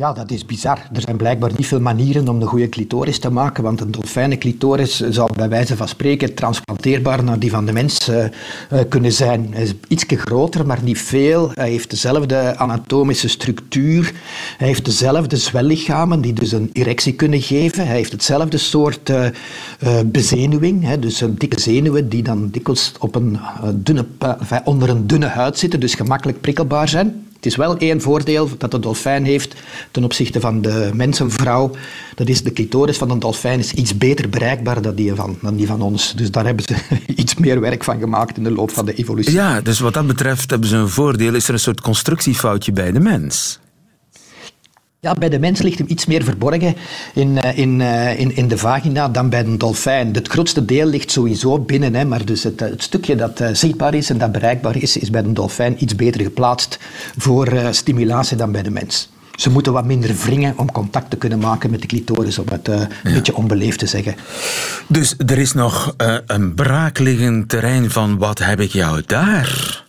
[0.00, 0.78] Ja, dat is bizar.
[0.92, 5.00] Er zijn blijkbaar niet veel manieren om een goede clitoris te maken, want een dolfijnenclitoris
[5.00, 8.30] zou bij wijze van spreken transplanteerbaar naar die van de mens eh, eh,
[8.88, 9.48] kunnen zijn.
[9.50, 11.50] Hij is iets groter, maar niet veel.
[11.54, 14.12] Hij heeft dezelfde anatomische structuur.
[14.58, 17.86] Hij heeft dezelfde zwellichamen die dus een erectie kunnen geven.
[17.86, 19.28] Hij heeft hetzelfde soort eh,
[20.06, 23.38] bezenuwing, hè, dus dikke zenuwen die dan dikwijls op een,
[23.74, 24.06] dunne,
[24.64, 27.24] onder een dunne huid zitten, dus gemakkelijk prikkelbaar zijn.
[27.40, 29.54] Het is wel één voordeel dat de dolfijn heeft
[29.90, 31.70] ten opzichte van de mensenvrouw.
[32.14, 35.56] Dat is de clitoris van een dolfijn is iets beter bereikbaar dan die, van, dan
[35.56, 36.14] die van ons.
[36.14, 36.74] Dus daar hebben ze
[37.22, 39.32] iets meer werk van gemaakt in de loop van de evolutie.
[39.32, 41.34] Ja, dus wat dat betreft hebben ze een voordeel.
[41.34, 43.58] Is er een soort constructiefoutje bij de mens?
[45.02, 46.74] Ja, bij de mens ligt hem iets meer verborgen
[47.14, 50.14] in, eh, in, eh, in, in de vagina dan bij een dolfijn.
[50.14, 53.94] Het grootste deel ligt sowieso binnen, hè, maar dus het, het stukje dat uh, zichtbaar
[53.94, 56.78] is en dat bereikbaar is, is bij een dolfijn iets beter geplaatst
[57.16, 59.08] voor uh, stimulatie dan bij de mens.
[59.34, 62.68] Ze moeten wat minder wringen om contact te kunnen maken met de clitoris, om het
[62.68, 64.14] uh, een beetje onbeleefd te zeggen.
[64.86, 65.94] Dus er is nog
[66.26, 69.84] een braakliggend terrein van wat heb ik jou daar?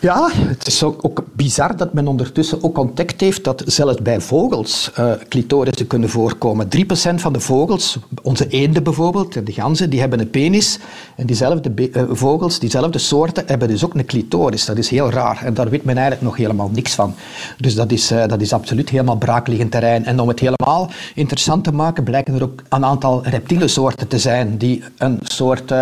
[0.00, 4.90] Ja, het is ook, bizar dat men ondertussen ook ontdekt heeft dat zelfs bij vogels
[4.98, 6.68] uh, clitorissen kunnen voorkomen.
[6.76, 10.78] 3% van de vogels, onze eenden bijvoorbeeld, de ganzen, die hebben een penis.
[11.16, 14.64] En diezelfde uh, vogels, diezelfde soorten, hebben dus ook een clitoris.
[14.64, 15.42] Dat is heel raar.
[15.44, 17.14] En daar weet men eigenlijk nog helemaal niks van.
[17.58, 20.04] Dus dat is, uh, dat is absoluut helemaal braakliggend terrein.
[20.04, 24.18] En om het helemaal interessant te maken, blijken er ook een aantal reptiele soorten te
[24.18, 25.72] zijn die een soort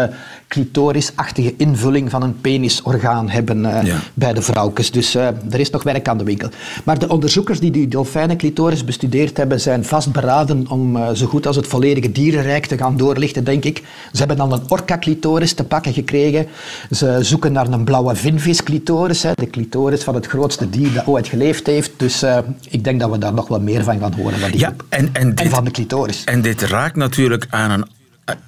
[0.48, 3.98] clitorisachtige invulling van een penisorgaan hebben uh, ja.
[4.14, 4.90] bij de vrouwtjes.
[4.90, 6.48] Dus uh, er is nog werk aan de winkel.
[6.84, 11.56] Maar de onderzoekers die die dolfijnenclitoris bestudeerd hebben, zijn vastberaden om uh, zo goed als
[11.56, 13.82] het volledige dierenrijk te gaan doorlichten, denk ik.
[14.12, 16.46] Ze hebben dan een orca-clitoris te pakken gekregen.
[16.90, 21.66] Ze zoeken naar een blauwe vinvis-clitoris, de clitoris van het grootste dier dat ooit geleefd
[21.66, 21.92] heeft.
[21.96, 22.24] Dus
[22.68, 25.10] ik denk dat we daar nog wel meer van gaan horen van die ja, en,
[25.12, 26.24] en, dit, en van de clitoris.
[26.24, 27.86] En dit raakt natuurlijk aan een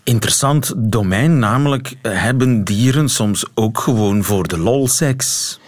[0.02, 5.58] interessant domein, namelijk hebben dieren soms ook gewoon voor de lol seks?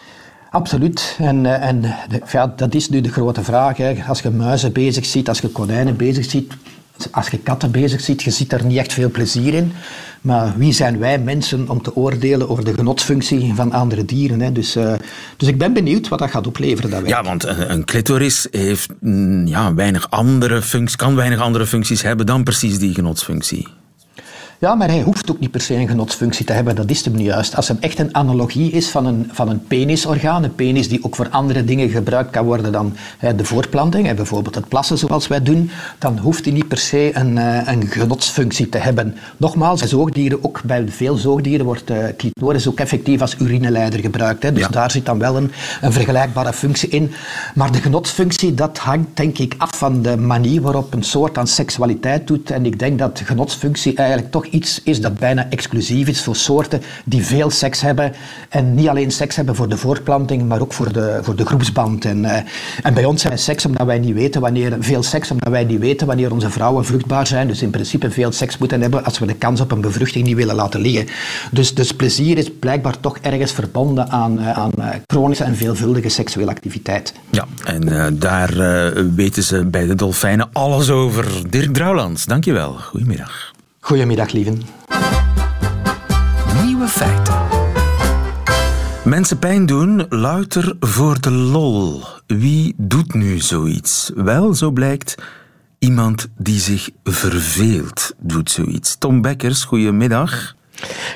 [0.51, 1.17] Absoluut.
[1.19, 1.95] En, en
[2.33, 3.77] ja, dat is nu de grote vraag.
[3.77, 3.95] Hè.
[4.09, 6.53] Als je muizen bezig ziet, als je konijnen bezig ziet,
[7.11, 9.73] als je katten bezig ziet, je ziet er niet echt veel plezier in.
[10.21, 14.41] Maar wie zijn wij mensen om te oordelen over de genotsfunctie van andere dieren?
[14.41, 14.53] Hè?
[14.53, 14.93] Dus, uh,
[15.37, 16.91] dus ik ben benieuwd wat dat gaat opleveren.
[16.91, 18.89] Dat ja, want een, een clitoris heeft
[19.45, 23.69] ja, weinig andere functies, kan weinig andere functies hebben dan precies die genotsfunctie.
[24.63, 26.77] Ja, maar hij hoeft ook niet per se een genotsfunctie te hebben.
[26.77, 27.57] Dat is hem niet juist.
[27.57, 31.17] Als hem echt een analogie is van een, van een penisorgaan, een penis die ook
[31.17, 35.27] voor andere dingen gebruikt kan worden dan hè, de voortplanting, hè, bijvoorbeeld het plassen zoals
[35.27, 39.17] wij doen, dan hoeft hij niet per se een, uh, een genotsfunctie te hebben.
[39.37, 44.43] Nogmaals, bij zoogdieren, ook bij veel zoogdieren, wordt uh, clitoris ook effectief als urineleider gebruikt.
[44.43, 44.53] Hè.
[44.53, 44.69] Dus ja.
[44.69, 47.13] daar zit dan wel een, een vergelijkbare functie in.
[47.55, 51.47] Maar de genotsfunctie, dat hangt denk ik af van de manier waarop een soort aan
[51.47, 52.51] seksualiteit doet.
[52.51, 56.83] En ik denk dat genotsfunctie eigenlijk toch iets is dat bijna exclusief is voor soorten
[57.05, 58.13] die veel seks hebben.
[58.49, 62.05] En niet alleen seks hebben voor de voortplanting, maar ook voor de, voor de groepsband.
[62.05, 62.37] En, uh,
[62.83, 65.81] en bij ons we seks omdat wij niet weten wanneer, veel seks omdat wij niet
[65.81, 67.49] weten wanneer onze vrouwen vruchtbaar zijn.
[67.49, 70.37] Dus in principe veel seks moeten hebben als we de kans op een bevruchting niet
[70.37, 71.07] willen laten liggen.
[71.51, 76.09] Dus, dus plezier is blijkbaar toch ergens verbonden aan, uh, aan uh, chronische en veelvuldige
[76.09, 77.13] seksuele activiteit.
[77.31, 78.53] Ja, en daar
[79.15, 81.51] weten ze bij de dolfijnen alles over.
[81.51, 82.73] Dirk Drouwlands, dankjewel.
[82.73, 83.53] Goedemiddag.
[83.85, 84.63] Goedemiddag, lieven.
[86.65, 87.35] Nieuwe feiten.
[89.05, 92.03] Mensen pijn doen, louter voor de lol.
[92.27, 94.11] Wie doet nu zoiets?
[94.15, 95.15] Wel, zo blijkt,
[95.79, 98.97] iemand die zich verveelt doet zoiets.
[98.99, 100.55] Tom Bekkers, goedemiddag.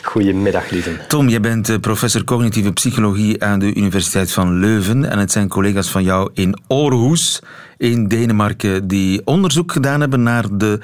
[0.02, 1.04] Goedemiddag, lieve.
[1.08, 5.10] Tom, je bent professor cognitieve psychologie aan de Universiteit van Leuven.
[5.10, 7.42] En het zijn collega's van jou in Aarhus,
[7.76, 10.80] in Denemarken, die onderzoek gedaan hebben naar de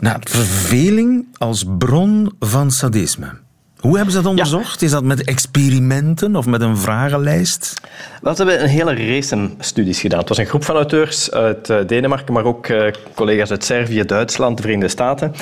[0.00, 3.28] naar verveling als bron van sadisme.
[3.78, 4.80] Hoe hebben ze dat onderzocht?
[4.80, 4.86] Ja.
[4.86, 7.74] Is dat met experimenten of met een vragenlijst?
[8.22, 10.18] Wel, ze hebben een hele race studies gedaan.
[10.18, 12.68] Het was een groep van auteurs uit Denemarken, maar ook
[13.14, 15.34] collega's uit Servië, Duitsland, de Verenigde Staten.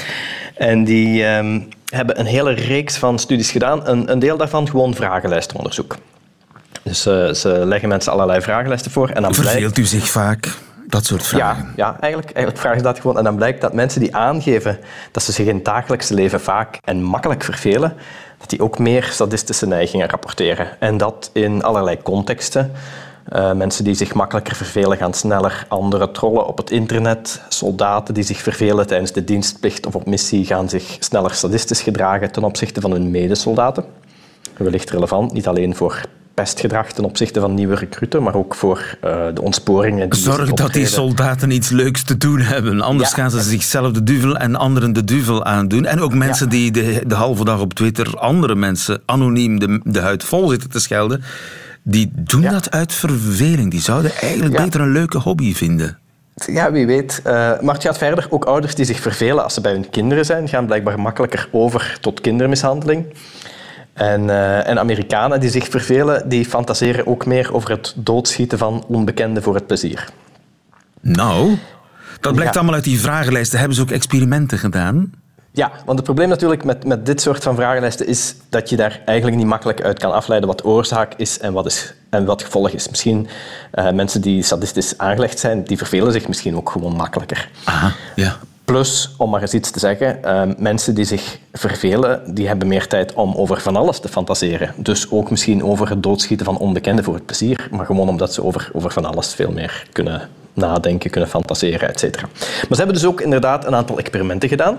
[0.54, 3.88] En die um, hebben een hele reeks van studies gedaan.
[3.88, 5.96] Een, een deel daarvan gewoon vragenlijstonderzoek.
[6.82, 9.08] Dus uh, ze leggen mensen allerlei vragenlijsten voor.
[9.08, 9.78] En dan Verveelt blijkt...
[9.78, 10.54] u zich vaak?
[10.86, 11.64] Dat soort vragen.
[11.64, 13.18] Ja, ja eigenlijk, eigenlijk vragen ze dat gewoon.
[13.18, 14.78] En dan blijkt dat mensen die aangeven
[15.10, 17.94] dat ze zich in het dagelijkse leven vaak en makkelijk vervelen,
[18.38, 20.68] dat die ook meer sadistische neigingen rapporteren.
[20.80, 22.72] En dat in allerlei contexten.
[23.32, 27.42] Uh, mensen die zich makkelijker vervelen gaan sneller anderen trollen op het internet.
[27.48, 32.32] Soldaten die zich vervelen tijdens de dienstplicht of op missie gaan zich sneller sadistisch gedragen
[32.32, 33.84] ten opzichte van hun medesoldaten.
[34.56, 36.00] Wellicht relevant, niet alleen voor
[36.36, 40.10] pestgedrag ten opzichte van nieuwe recruten, maar ook voor uh, de ontsporingen.
[40.10, 42.80] Die Zorg dat die soldaten iets leuks te doen hebben.
[42.80, 43.16] Anders ja.
[43.16, 45.84] gaan ze zichzelf de duvel en anderen de duvel aandoen.
[45.84, 46.52] En ook mensen ja.
[46.52, 50.70] die de, de, halve dag op Twitter andere mensen anoniem de, de huid vol zitten
[50.70, 51.22] te schelden,
[51.82, 52.50] die doen ja.
[52.50, 53.70] dat uit verveling.
[53.70, 55.98] Die zouden eigenlijk beter een leuke hobby vinden.
[56.46, 57.20] Ja, wie weet.
[57.26, 58.26] Uh, maar het gaat verder.
[58.30, 61.98] Ook ouders die zich vervelen als ze bij hun kinderen zijn, gaan blijkbaar makkelijker over
[62.00, 63.06] tot kindermishandeling.
[63.96, 68.84] En, uh, en Amerikanen die zich vervelen, die fantaseren ook meer over het doodschieten van
[68.88, 70.08] onbekenden voor het plezier.
[71.00, 71.58] Nou,
[72.20, 73.58] dat blijkt allemaal uit die vragenlijsten.
[73.58, 75.12] Hebben ze ook experimenten gedaan?
[75.52, 79.00] Ja, want het probleem natuurlijk met, met dit soort van vragenlijsten is dat je daar
[79.04, 82.70] eigenlijk niet makkelijk uit kan afleiden wat oorzaak is en wat, is, en wat gevolg
[82.70, 82.88] is.
[82.88, 83.28] Misschien
[83.74, 87.50] uh, mensen die sadistisch aangelegd zijn, die vervelen zich misschien ook gewoon makkelijker.
[87.64, 88.36] Aha, ja.
[88.76, 92.86] Plus, om maar eens iets te zeggen, uh, mensen die zich vervelen, die hebben meer
[92.86, 94.74] tijd om over van alles te fantaseren.
[94.76, 98.44] Dus ook misschien over het doodschieten van onbekenden voor het plezier, maar gewoon omdat ze
[98.44, 102.20] over, over van alles veel meer kunnen nadenken, kunnen fantaseren, etc.
[102.22, 104.78] Maar ze hebben dus ook inderdaad een aantal experimenten gedaan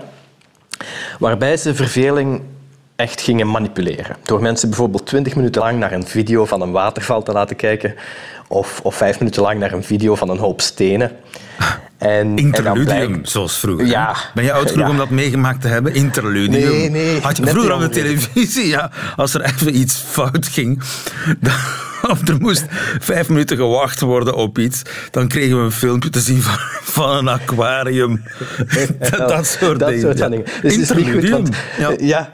[1.18, 2.42] waarbij ze verveling
[2.96, 4.16] echt gingen manipuleren.
[4.22, 7.94] Door mensen bijvoorbeeld 20 minuten lang naar een video van een waterval te laten kijken
[8.48, 11.10] of, of vijf minuten lang naar een video van een hoop stenen.
[11.98, 13.86] En, Interludium, en zoals vroeger.
[13.86, 14.90] Ja, ben je oud genoeg ja.
[14.90, 15.94] om dat meegemaakt te hebben?
[15.94, 16.70] Interludium.
[16.70, 17.20] Nee, nee.
[17.20, 20.82] Had je vroeger op de televisie, ja, als er even iets fout ging,
[21.40, 21.54] dan,
[22.02, 22.64] of er moest
[22.98, 27.16] vijf minuten gewacht worden op iets, dan kregen we een filmpje te zien van, van
[27.16, 28.22] een aquarium.
[29.10, 30.02] dat, dat soort dat dingen.
[30.04, 30.28] Soort ja.
[30.28, 30.46] dingen.
[30.62, 31.94] Dus niet goed, want, ja.
[32.14, 32.32] ja,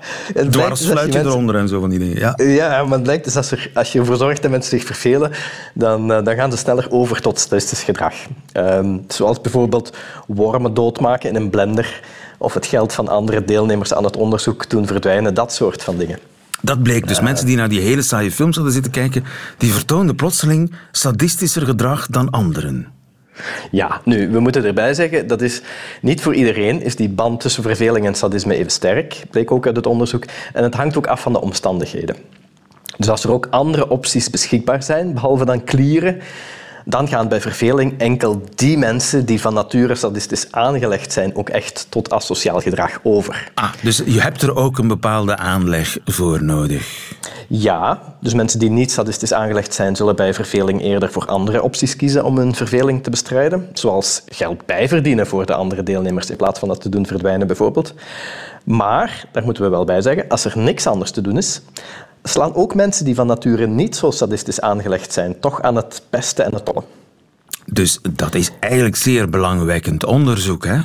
[0.50, 1.30] Dwarsfluitje mensen...
[1.30, 2.18] eronder en zo van die dingen.
[2.18, 4.86] Ja, ja maar het blijkt dus als, er, als je ervoor zorgt dat mensen zich
[4.86, 5.30] vervelen,
[5.74, 8.14] dan, dan gaan ze sneller over tot statistisch gedrag.
[8.56, 9.96] Um, zoals bijvoorbeeld
[10.26, 12.00] wormen doodmaken in een blender
[12.38, 16.18] of het geld van andere deelnemers aan het onderzoek doen verdwijnen, dat soort van dingen.
[16.60, 17.18] Dat bleek dus.
[17.18, 19.24] Uh, mensen die naar die hele saaie films hadden zitten kijken,
[19.58, 22.92] die vertoonden plotseling sadistischer gedrag dan anderen.
[23.70, 25.62] Ja, nu, we moeten erbij zeggen, dat is
[26.00, 29.76] niet voor iedereen is die band tussen verveling en sadisme even sterk, bleek ook uit
[29.76, 30.24] het onderzoek.
[30.52, 32.16] En het hangt ook af van de omstandigheden.
[32.96, 36.20] Dus als er ook andere opties beschikbaar zijn, behalve dan klieren,
[36.84, 41.86] dan gaan bij verveling enkel die mensen die van nature sadistisch aangelegd zijn ook echt
[41.88, 43.50] tot asociaal gedrag over.
[43.54, 47.12] Ah, dus je hebt er ook een bepaalde aanleg voor nodig?
[47.48, 51.96] Ja, dus mensen die niet sadistisch aangelegd zijn, zullen bij verveling eerder voor andere opties
[51.96, 56.58] kiezen om hun verveling te bestrijden, zoals geld bijverdienen voor de andere deelnemers in plaats
[56.58, 57.94] van dat te doen verdwijnen bijvoorbeeld.
[58.64, 61.60] Maar, daar moeten we wel bij zeggen, als er niks anders te doen is,
[62.28, 66.44] slaan ook mensen die van nature niet zo sadistisch aangelegd zijn, toch aan het pesten
[66.44, 66.84] en het tollen.
[67.66, 70.78] Dus dat is eigenlijk zeer belangwekkend onderzoek, hè?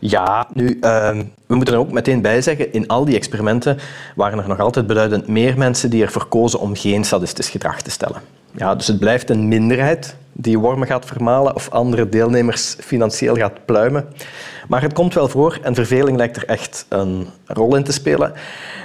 [0.00, 1.10] Ja, nu, uh,
[1.46, 3.78] we moeten er ook meteen bij zeggen, in al die experimenten
[4.14, 7.90] waren er nog altijd beduidend meer mensen die ervoor kozen om geen sadistisch gedrag te
[7.90, 8.20] stellen.
[8.50, 13.64] Ja, dus het blijft een minderheid die wormen gaat vermalen of andere deelnemers financieel gaat
[13.64, 14.06] pluimen.
[14.72, 18.32] Maar het komt wel voor en verveling lijkt er echt een rol in te spelen.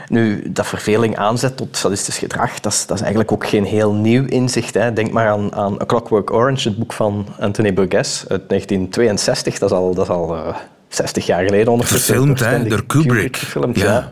[0.08, 3.94] Nu, dat verveling aanzet tot sadistisch gedrag, dat is, dat is eigenlijk ook geen heel
[3.94, 4.74] nieuw inzicht.
[4.74, 4.94] Hè.
[4.94, 9.58] Denk maar aan, aan A Clockwork Orange, het boek van Anthony Burgess uit 1962.
[9.58, 10.56] Dat is al, dat is al uh,
[10.88, 12.16] 60 jaar geleden ondertussen.
[12.16, 13.08] Verfilmd, hè, door Kubrick.
[13.08, 13.84] Kubrick gefilmd, ja.
[13.84, 14.10] ja.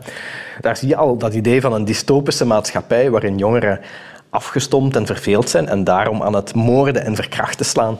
[0.60, 3.80] Daar zie je al dat idee van een dystopische maatschappij waarin jongeren
[4.30, 7.98] afgestompt en verveeld zijn en daarom aan het moorden en verkrachten slaan.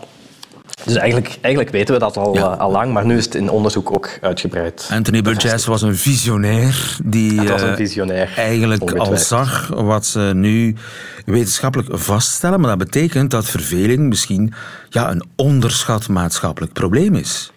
[0.85, 2.53] Dus eigenlijk, eigenlijk weten we dat al, ja.
[2.53, 4.89] uh, al lang, maar nu is het in onderzoek ook uitgebreid.
[4.93, 10.31] Anthony Burgess was een visionair die was een visionair, uh, eigenlijk al zag wat ze
[10.35, 10.77] nu
[11.25, 12.61] wetenschappelijk vaststellen.
[12.61, 14.55] Maar dat betekent dat verveling misschien
[14.89, 17.53] ja, een onderschat maatschappelijk probleem is.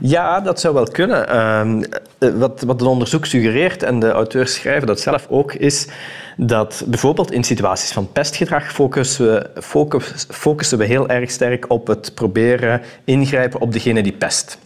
[0.00, 1.28] Ja, dat zou wel kunnen.
[2.20, 5.86] Uh, wat, wat het onderzoek suggereert, en de auteurs schrijven dat zelf ook, is
[6.36, 11.86] dat bijvoorbeeld in situaties van pestgedrag focussen we, focus, focussen we heel erg sterk op
[11.86, 14.58] het proberen ingrijpen op degene die pest.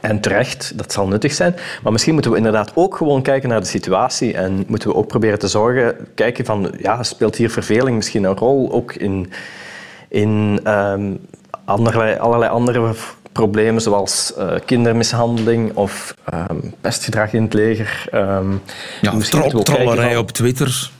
[0.00, 1.54] En terecht, dat zal nuttig zijn.
[1.82, 5.06] Maar misschien moeten we inderdaad ook gewoon kijken naar de situatie en moeten we ook
[5.06, 9.32] proberen te zorgen, kijken van, ja, speelt hier verveling misschien een rol, ook in,
[10.08, 11.20] in um,
[11.64, 12.94] allerlei, allerlei andere
[13.32, 18.08] problemen zoals uh, kindermishandeling of um, pestgedrag in het leger.
[18.14, 18.62] Um,
[19.00, 20.90] ja, tro trollerij op Twitter.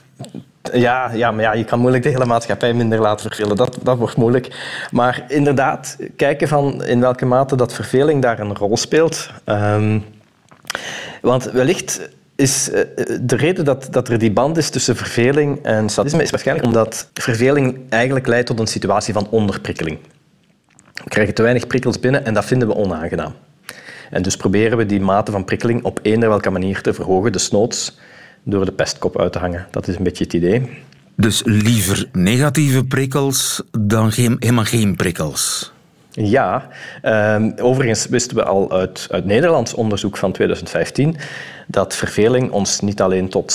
[0.73, 3.55] Ja, ja, maar ja, je kan moeilijk de hele maatschappij minder laten vervelen.
[3.55, 4.47] Dat, dat wordt moeilijk.
[4.91, 9.29] Maar inderdaad, kijken van in welke mate dat verveling daar een rol speelt.
[9.45, 10.05] Um,
[11.21, 12.79] want wellicht is uh,
[13.21, 17.09] de reden dat, dat er die band is tussen verveling en sadisme is waarschijnlijk omdat
[17.13, 19.97] verveling eigenlijk leidt tot een situatie van onderprikkeling.
[20.93, 23.33] We krijgen te weinig prikkels binnen en dat vinden we onaangenaam.
[24.09, 27.97] En dus proberen we die mate van prikkeling op eender welke manier te verhogen, desnoods
[28.43, 29.67] door de pestkop uit te hangen.
[29.71, 30.69] Dat is een beetje het idee.
[31.15, 35.71] Dus liever negatieve prikkels dan geen, helemaal geen prikkels?
[36.09, 36.67] Ja,
[37.01, 41.17] ehm, overigens wisten we al uit, uit Nederlands onderzoek van 2015
[41.67, 43.51] dat verveling ons niet alleen tot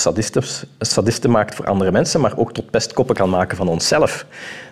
[0.79, 4.27] sadisten, maakt voor andere mensen, maar ook tot pestkoppen kan maken van onszelf.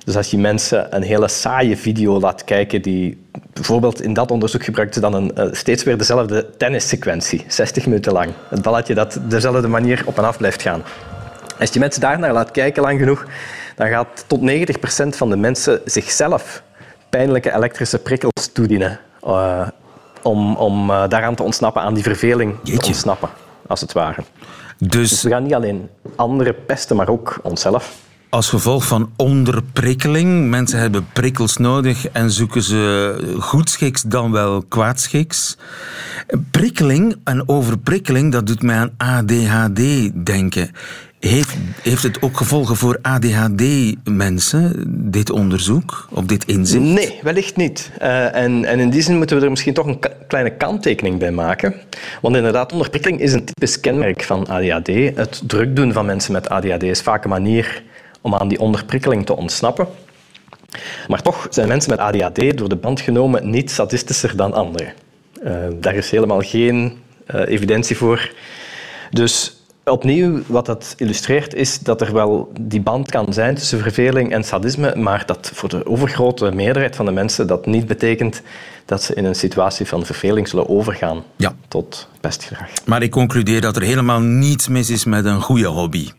[0.05, 4.65] Dus als je mensen een hele saaie video laat kijken, die bijvoorbeeld in dat onderzoek
[4.65, 8.33] gebruikte dan een, eh, steeds weer dezelfde tennissequentie, 60 minuten lang.
[8.49, 10.83] Het balletje dat dezelfde manier op en af blijft gaan.
[11.59, 13.27] Als je mensen daarnaar laat kijken lang genoeg,
[13.77, 16.63] dan gaat tot 90% van de mensen zichzelf
[17.09, 19.01] pijnlijke elektrische prikkels toedienen.
[19.27, 19.69] Uh,
[20.27, 22.81] om, om uh, daaraan te ontsnappen, aan die verveling Jeetje.
[22.81, 23.29] te ontsnappen,
[23.67, 24.23] als het ware.
[24.79, 25.09] Dus...
[25.09, 28.05] dus we gaan niet alleen anderen pesten, maar ook onszelf.
[28.29, 35.57] Als gevolg van onderprikkeling, mensen hebben prikkels nodig en zoeken ze goedschiks dan wel kwaadschiks.
[36.51, 40.71] Prikkeling en overprikkeling, dat doet mij aan ADHD denken.
[41.21, 46.85] Heeft, het ook gevolgen voor ADHD-mensen, dit onderzoek, of dit inzicht?
[46.85, 47.91] Nee, wellicht niet.
[48.03, 51.31] Uh, en, en in die zin moeten we er misschien toch een kleine kanttekening bij
[51.31, 51.75] maken.
[52.21, 54.87] Want inderdaad, onderprikkeling is een typisch kenmerk van ADHD.
[55.15, 57.83] Het druk doen van mensen met ADHD is vaak een manier
[58.21, 59.87] om aan die onderprikkeling te ontsnappen.
[61.09, 64.93] Maar toch zijn mensen met ADHD door de band genomen niet sadistischer dan anderen.
[65.45, 66.99] Uh, daar is helemaal geen
[67.35, 68.31] uh, evidentie voor.
[69.11, 69.57] Dus
[69.91, 74.45] Opnieuw, wat dat illustreert, is dat er wel die band kan zijn tussen verveling en
[74.45, 78.43] sadisme, maar dat voor de overgrote meerderheid van de mensen dat niet betekent
[78.85, 81.55] dat ze in een situatie van verveling zullen overgaan ja.
[81.69, 82.69] tot pestgedrag.
[82.85, 86.11] Maar ik concludeer dat er helemaal niets mis is met een goede hobby.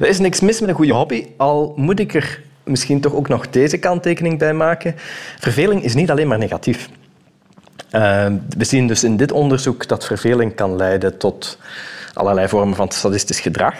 [0.00, 3.28] Er is niks mis met een goede hobby, al moet ik er misschien toch ook
[3.28, 4.94] nog deze kanttekening bij maken.
[5.38, 6.88] Verveling is niet alleen maar negatief.
[7.92, 8.26] Uh,
[8.56, 11.58] we zien dus in dit onderzoek dat verveling kan leiden tot
[12.12, 13.74] allerlei vormen van sadistisch gedrag.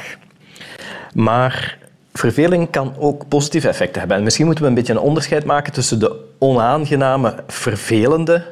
[1.14, 1.78] Maar
[2.12, 4.16] verveling kan ook positieve effecten hebben.
[4.16, 8.44] En misschien moeten we een beetje een onderscheid maken tussen de onaangename, vervelende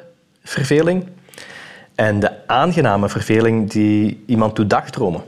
[0.44, 1.06] verveling
[1.94, 5.22] en de aangename verveling die iemand doet dagdromen.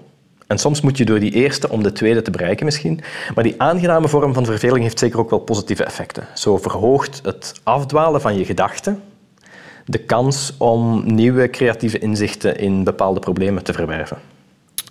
[0.47, 3.01] En soms moet je door die eerste om de tweede te bereiken misschien.
[3.35, 6.27] Maar die aangename vorm van verveling heeft zeker ook wel positieve effecten.
[6.35, 9.03] Zo verhoogt het afdwalen van je gedachten
[9.85, 14.19] de kans om nieuwe creatieve inzichten in bepaalde problemen te verwerven.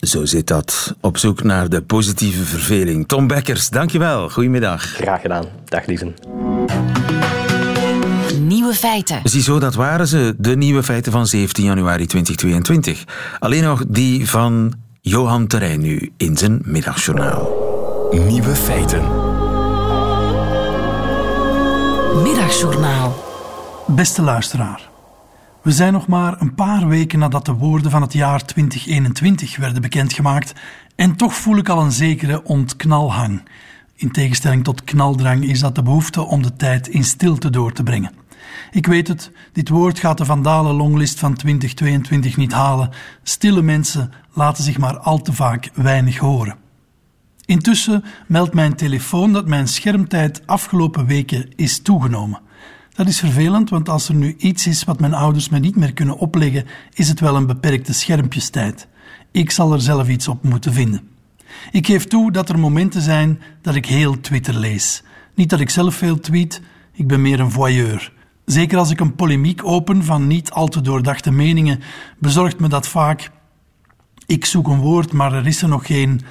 [0.01, 0.95] Zo zit dat.
[1.01, 3.07] Op zoek naar de positieve verveling.
[3.07, 4.29] Tom Bekkers, dankjewel.
[4.29, 4.83] Goedemiddag.
[4.83, 5.45] Graag gedaan.
[5.65, 6.15] Dag lieven.
[8.39, 9.19] Nieuwe feiten.
[9.23, 10.35] Ziezo, dat waren ze.
[10.37, 13.03] De nieuwe feiten van 17 januari 2022.
[13.39, 17.49] Alleen nog die van Johan Terrein nu in zijn middagjournaal.
[18.11, 19.01] Nieuwe feiten.
[22.23, 23.23] Middagjournaal.
[23.87, 24.90] Beste luisteraar.
[25.61, 29.81] We zijn nog maar een paar weken nadat de woorden van het jaar 2021 werden
[29.81, 30.53] bekendgemaakt
[30.95, 33.43] en toch voel ik al een zekere ontknalhang.
[33.95, 37.83] In tegenstelling tot knaldrang is dat de behoefte om de tijd in stilte door te
[37.83, 38.11] brengen.
[38.71, 42.89] Ik weet het, dit woord gaat de vandalen longlist van 2022 niet halen.
[43.23, 46.55] Stille mensen laten zich maar al te vaak weinig horen.
[47.45, 52.41] Intussen meldt mijn telefoon dat mijn schermtijd afgelopen weken is toegenomen.
[52.93, 55.93] Dat is vervelend, want als er nu iets is wat mijn ouders me niet meer
[55.93, 58.87] kunnen opleggen, is het wel een beperkte schermpjestijd.
[59.31, 61.09] Ik zal er zelf iets op moeten vinden.
[61.71, 65.03] Ik geef toe dat er momenten zijn dat ik heel Twitter lees.
[65.35, 66.61] Niet dat ik zelf veel tweet,
[66.93, 68.13] ik ben meer een voyeur.
[68.45, 71.79] Zeker als ik een polemiek open van niet al te doordachte meningen,
[72.17, 73.31] bezorgt me dat vaak.
[74.25, 76.21] Ik zoek een woord, maar er is er nog geen.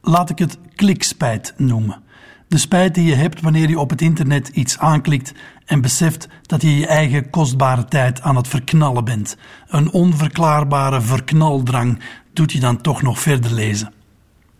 [0.00, 2.02] Laat ik het klikspijt noemen.
[2.48, 5.32] De spijt die je hebt wanneer je op het internet iets aanklikt
[5.68, 9.36] en beseft dat je je eigen kostbare tijd aan het verknallen bent.
[9.68, 12.00] Een onverklaarbare verknaldrang
[12.32, 13.92] doet je dan toch nog verder lezen.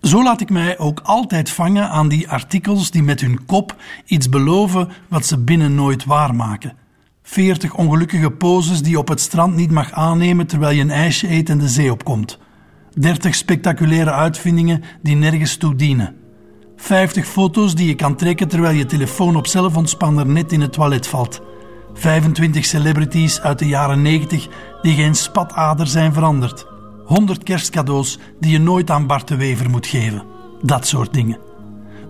[0.03, 4.29] Zo laat ik mij ook altijd vangen aan die artikels die met hun kop iets
[4.29, 6.73] beloven wat ze binnen nooit waarmaken.
[7.23, 11.31] Veertig ongelukkige poses die je op het strand niet mag aannemen terwijl je een ijsje
[11.31, 12.39] eet en de zee opkomt.
[12.95, 16.17] Dertig spectaculaire uitvindingen die nergens toe dienen.
[16.81, 21.07] 50 foto's die je kan trekken terwijl je telefoon op zelfontspanner net in het toilet
[21.07, 21.41] valt.
[21.95, 24.49] 25 celebrities uit de jaren 90
[24.83, 26.67] die geen spatader zijn veranderd.
[27.05, 30.23] 100 kerstcadeaus die je nooit aan Bart de Wever moet geven.
[30.63, 31.39] Dat soort dingen.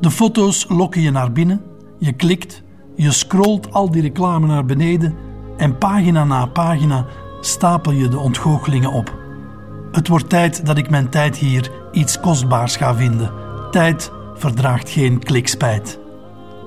[0.00, 1.62] De foto's lokken je naar binnen,
[1.98, 2.62] je klikt,
[2.96, 5.14] je scrolt al die reclame naar beneden
[5.56, 7.06] en pagina na pagina
[7.40, 9.16] stapel je de ontgoochelingen op.
[9.92, 13.32] Het wordt tijd dat ik mijn tijd hier iets kostbaars ga vinden.
[13.70, 15.98] Tijd verdraagt geen klikspijt.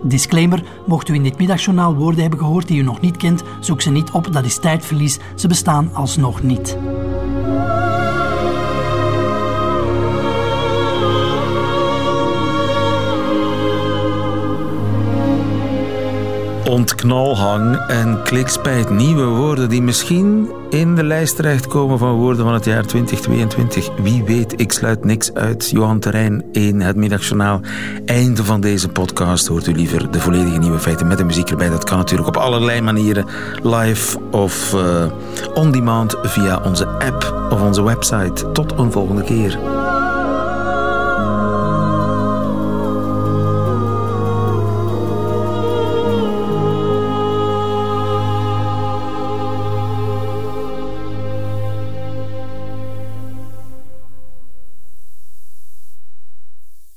[0.03, 3.81] Disclaimer, mocht u in dit middagjournaal woorden hebben gehoord die u nog niet kent, zoek
[3.81, 6.77] ze niet op, dat is tijdverlies, ze bestaan alsnog niet.
[16.71, 18.89] Ontknalhang en klikspijt.
[18.89, 23.89] Nieuwe woorden die misschien in de lijst terechtkomen van woorden van het jaar 2022.
[24.01, 25.69] Wie weet, ik sluit niks uit.
[25.69, 27.61] Johan Terrein in het middagjournaal.
[28.05, 31.69] Einde van deze podcast hoort u liever de volledige nieuwe feiten met de muziek erbij.
[31.69, 33.25] Dat kan natuurlijk op allerlei manieren.
[33.63, 35.05] Live of uh,
[35.53, 38.51] on demand via onze app of onze website.
[38.51, 39.59] Tot een volgende keer.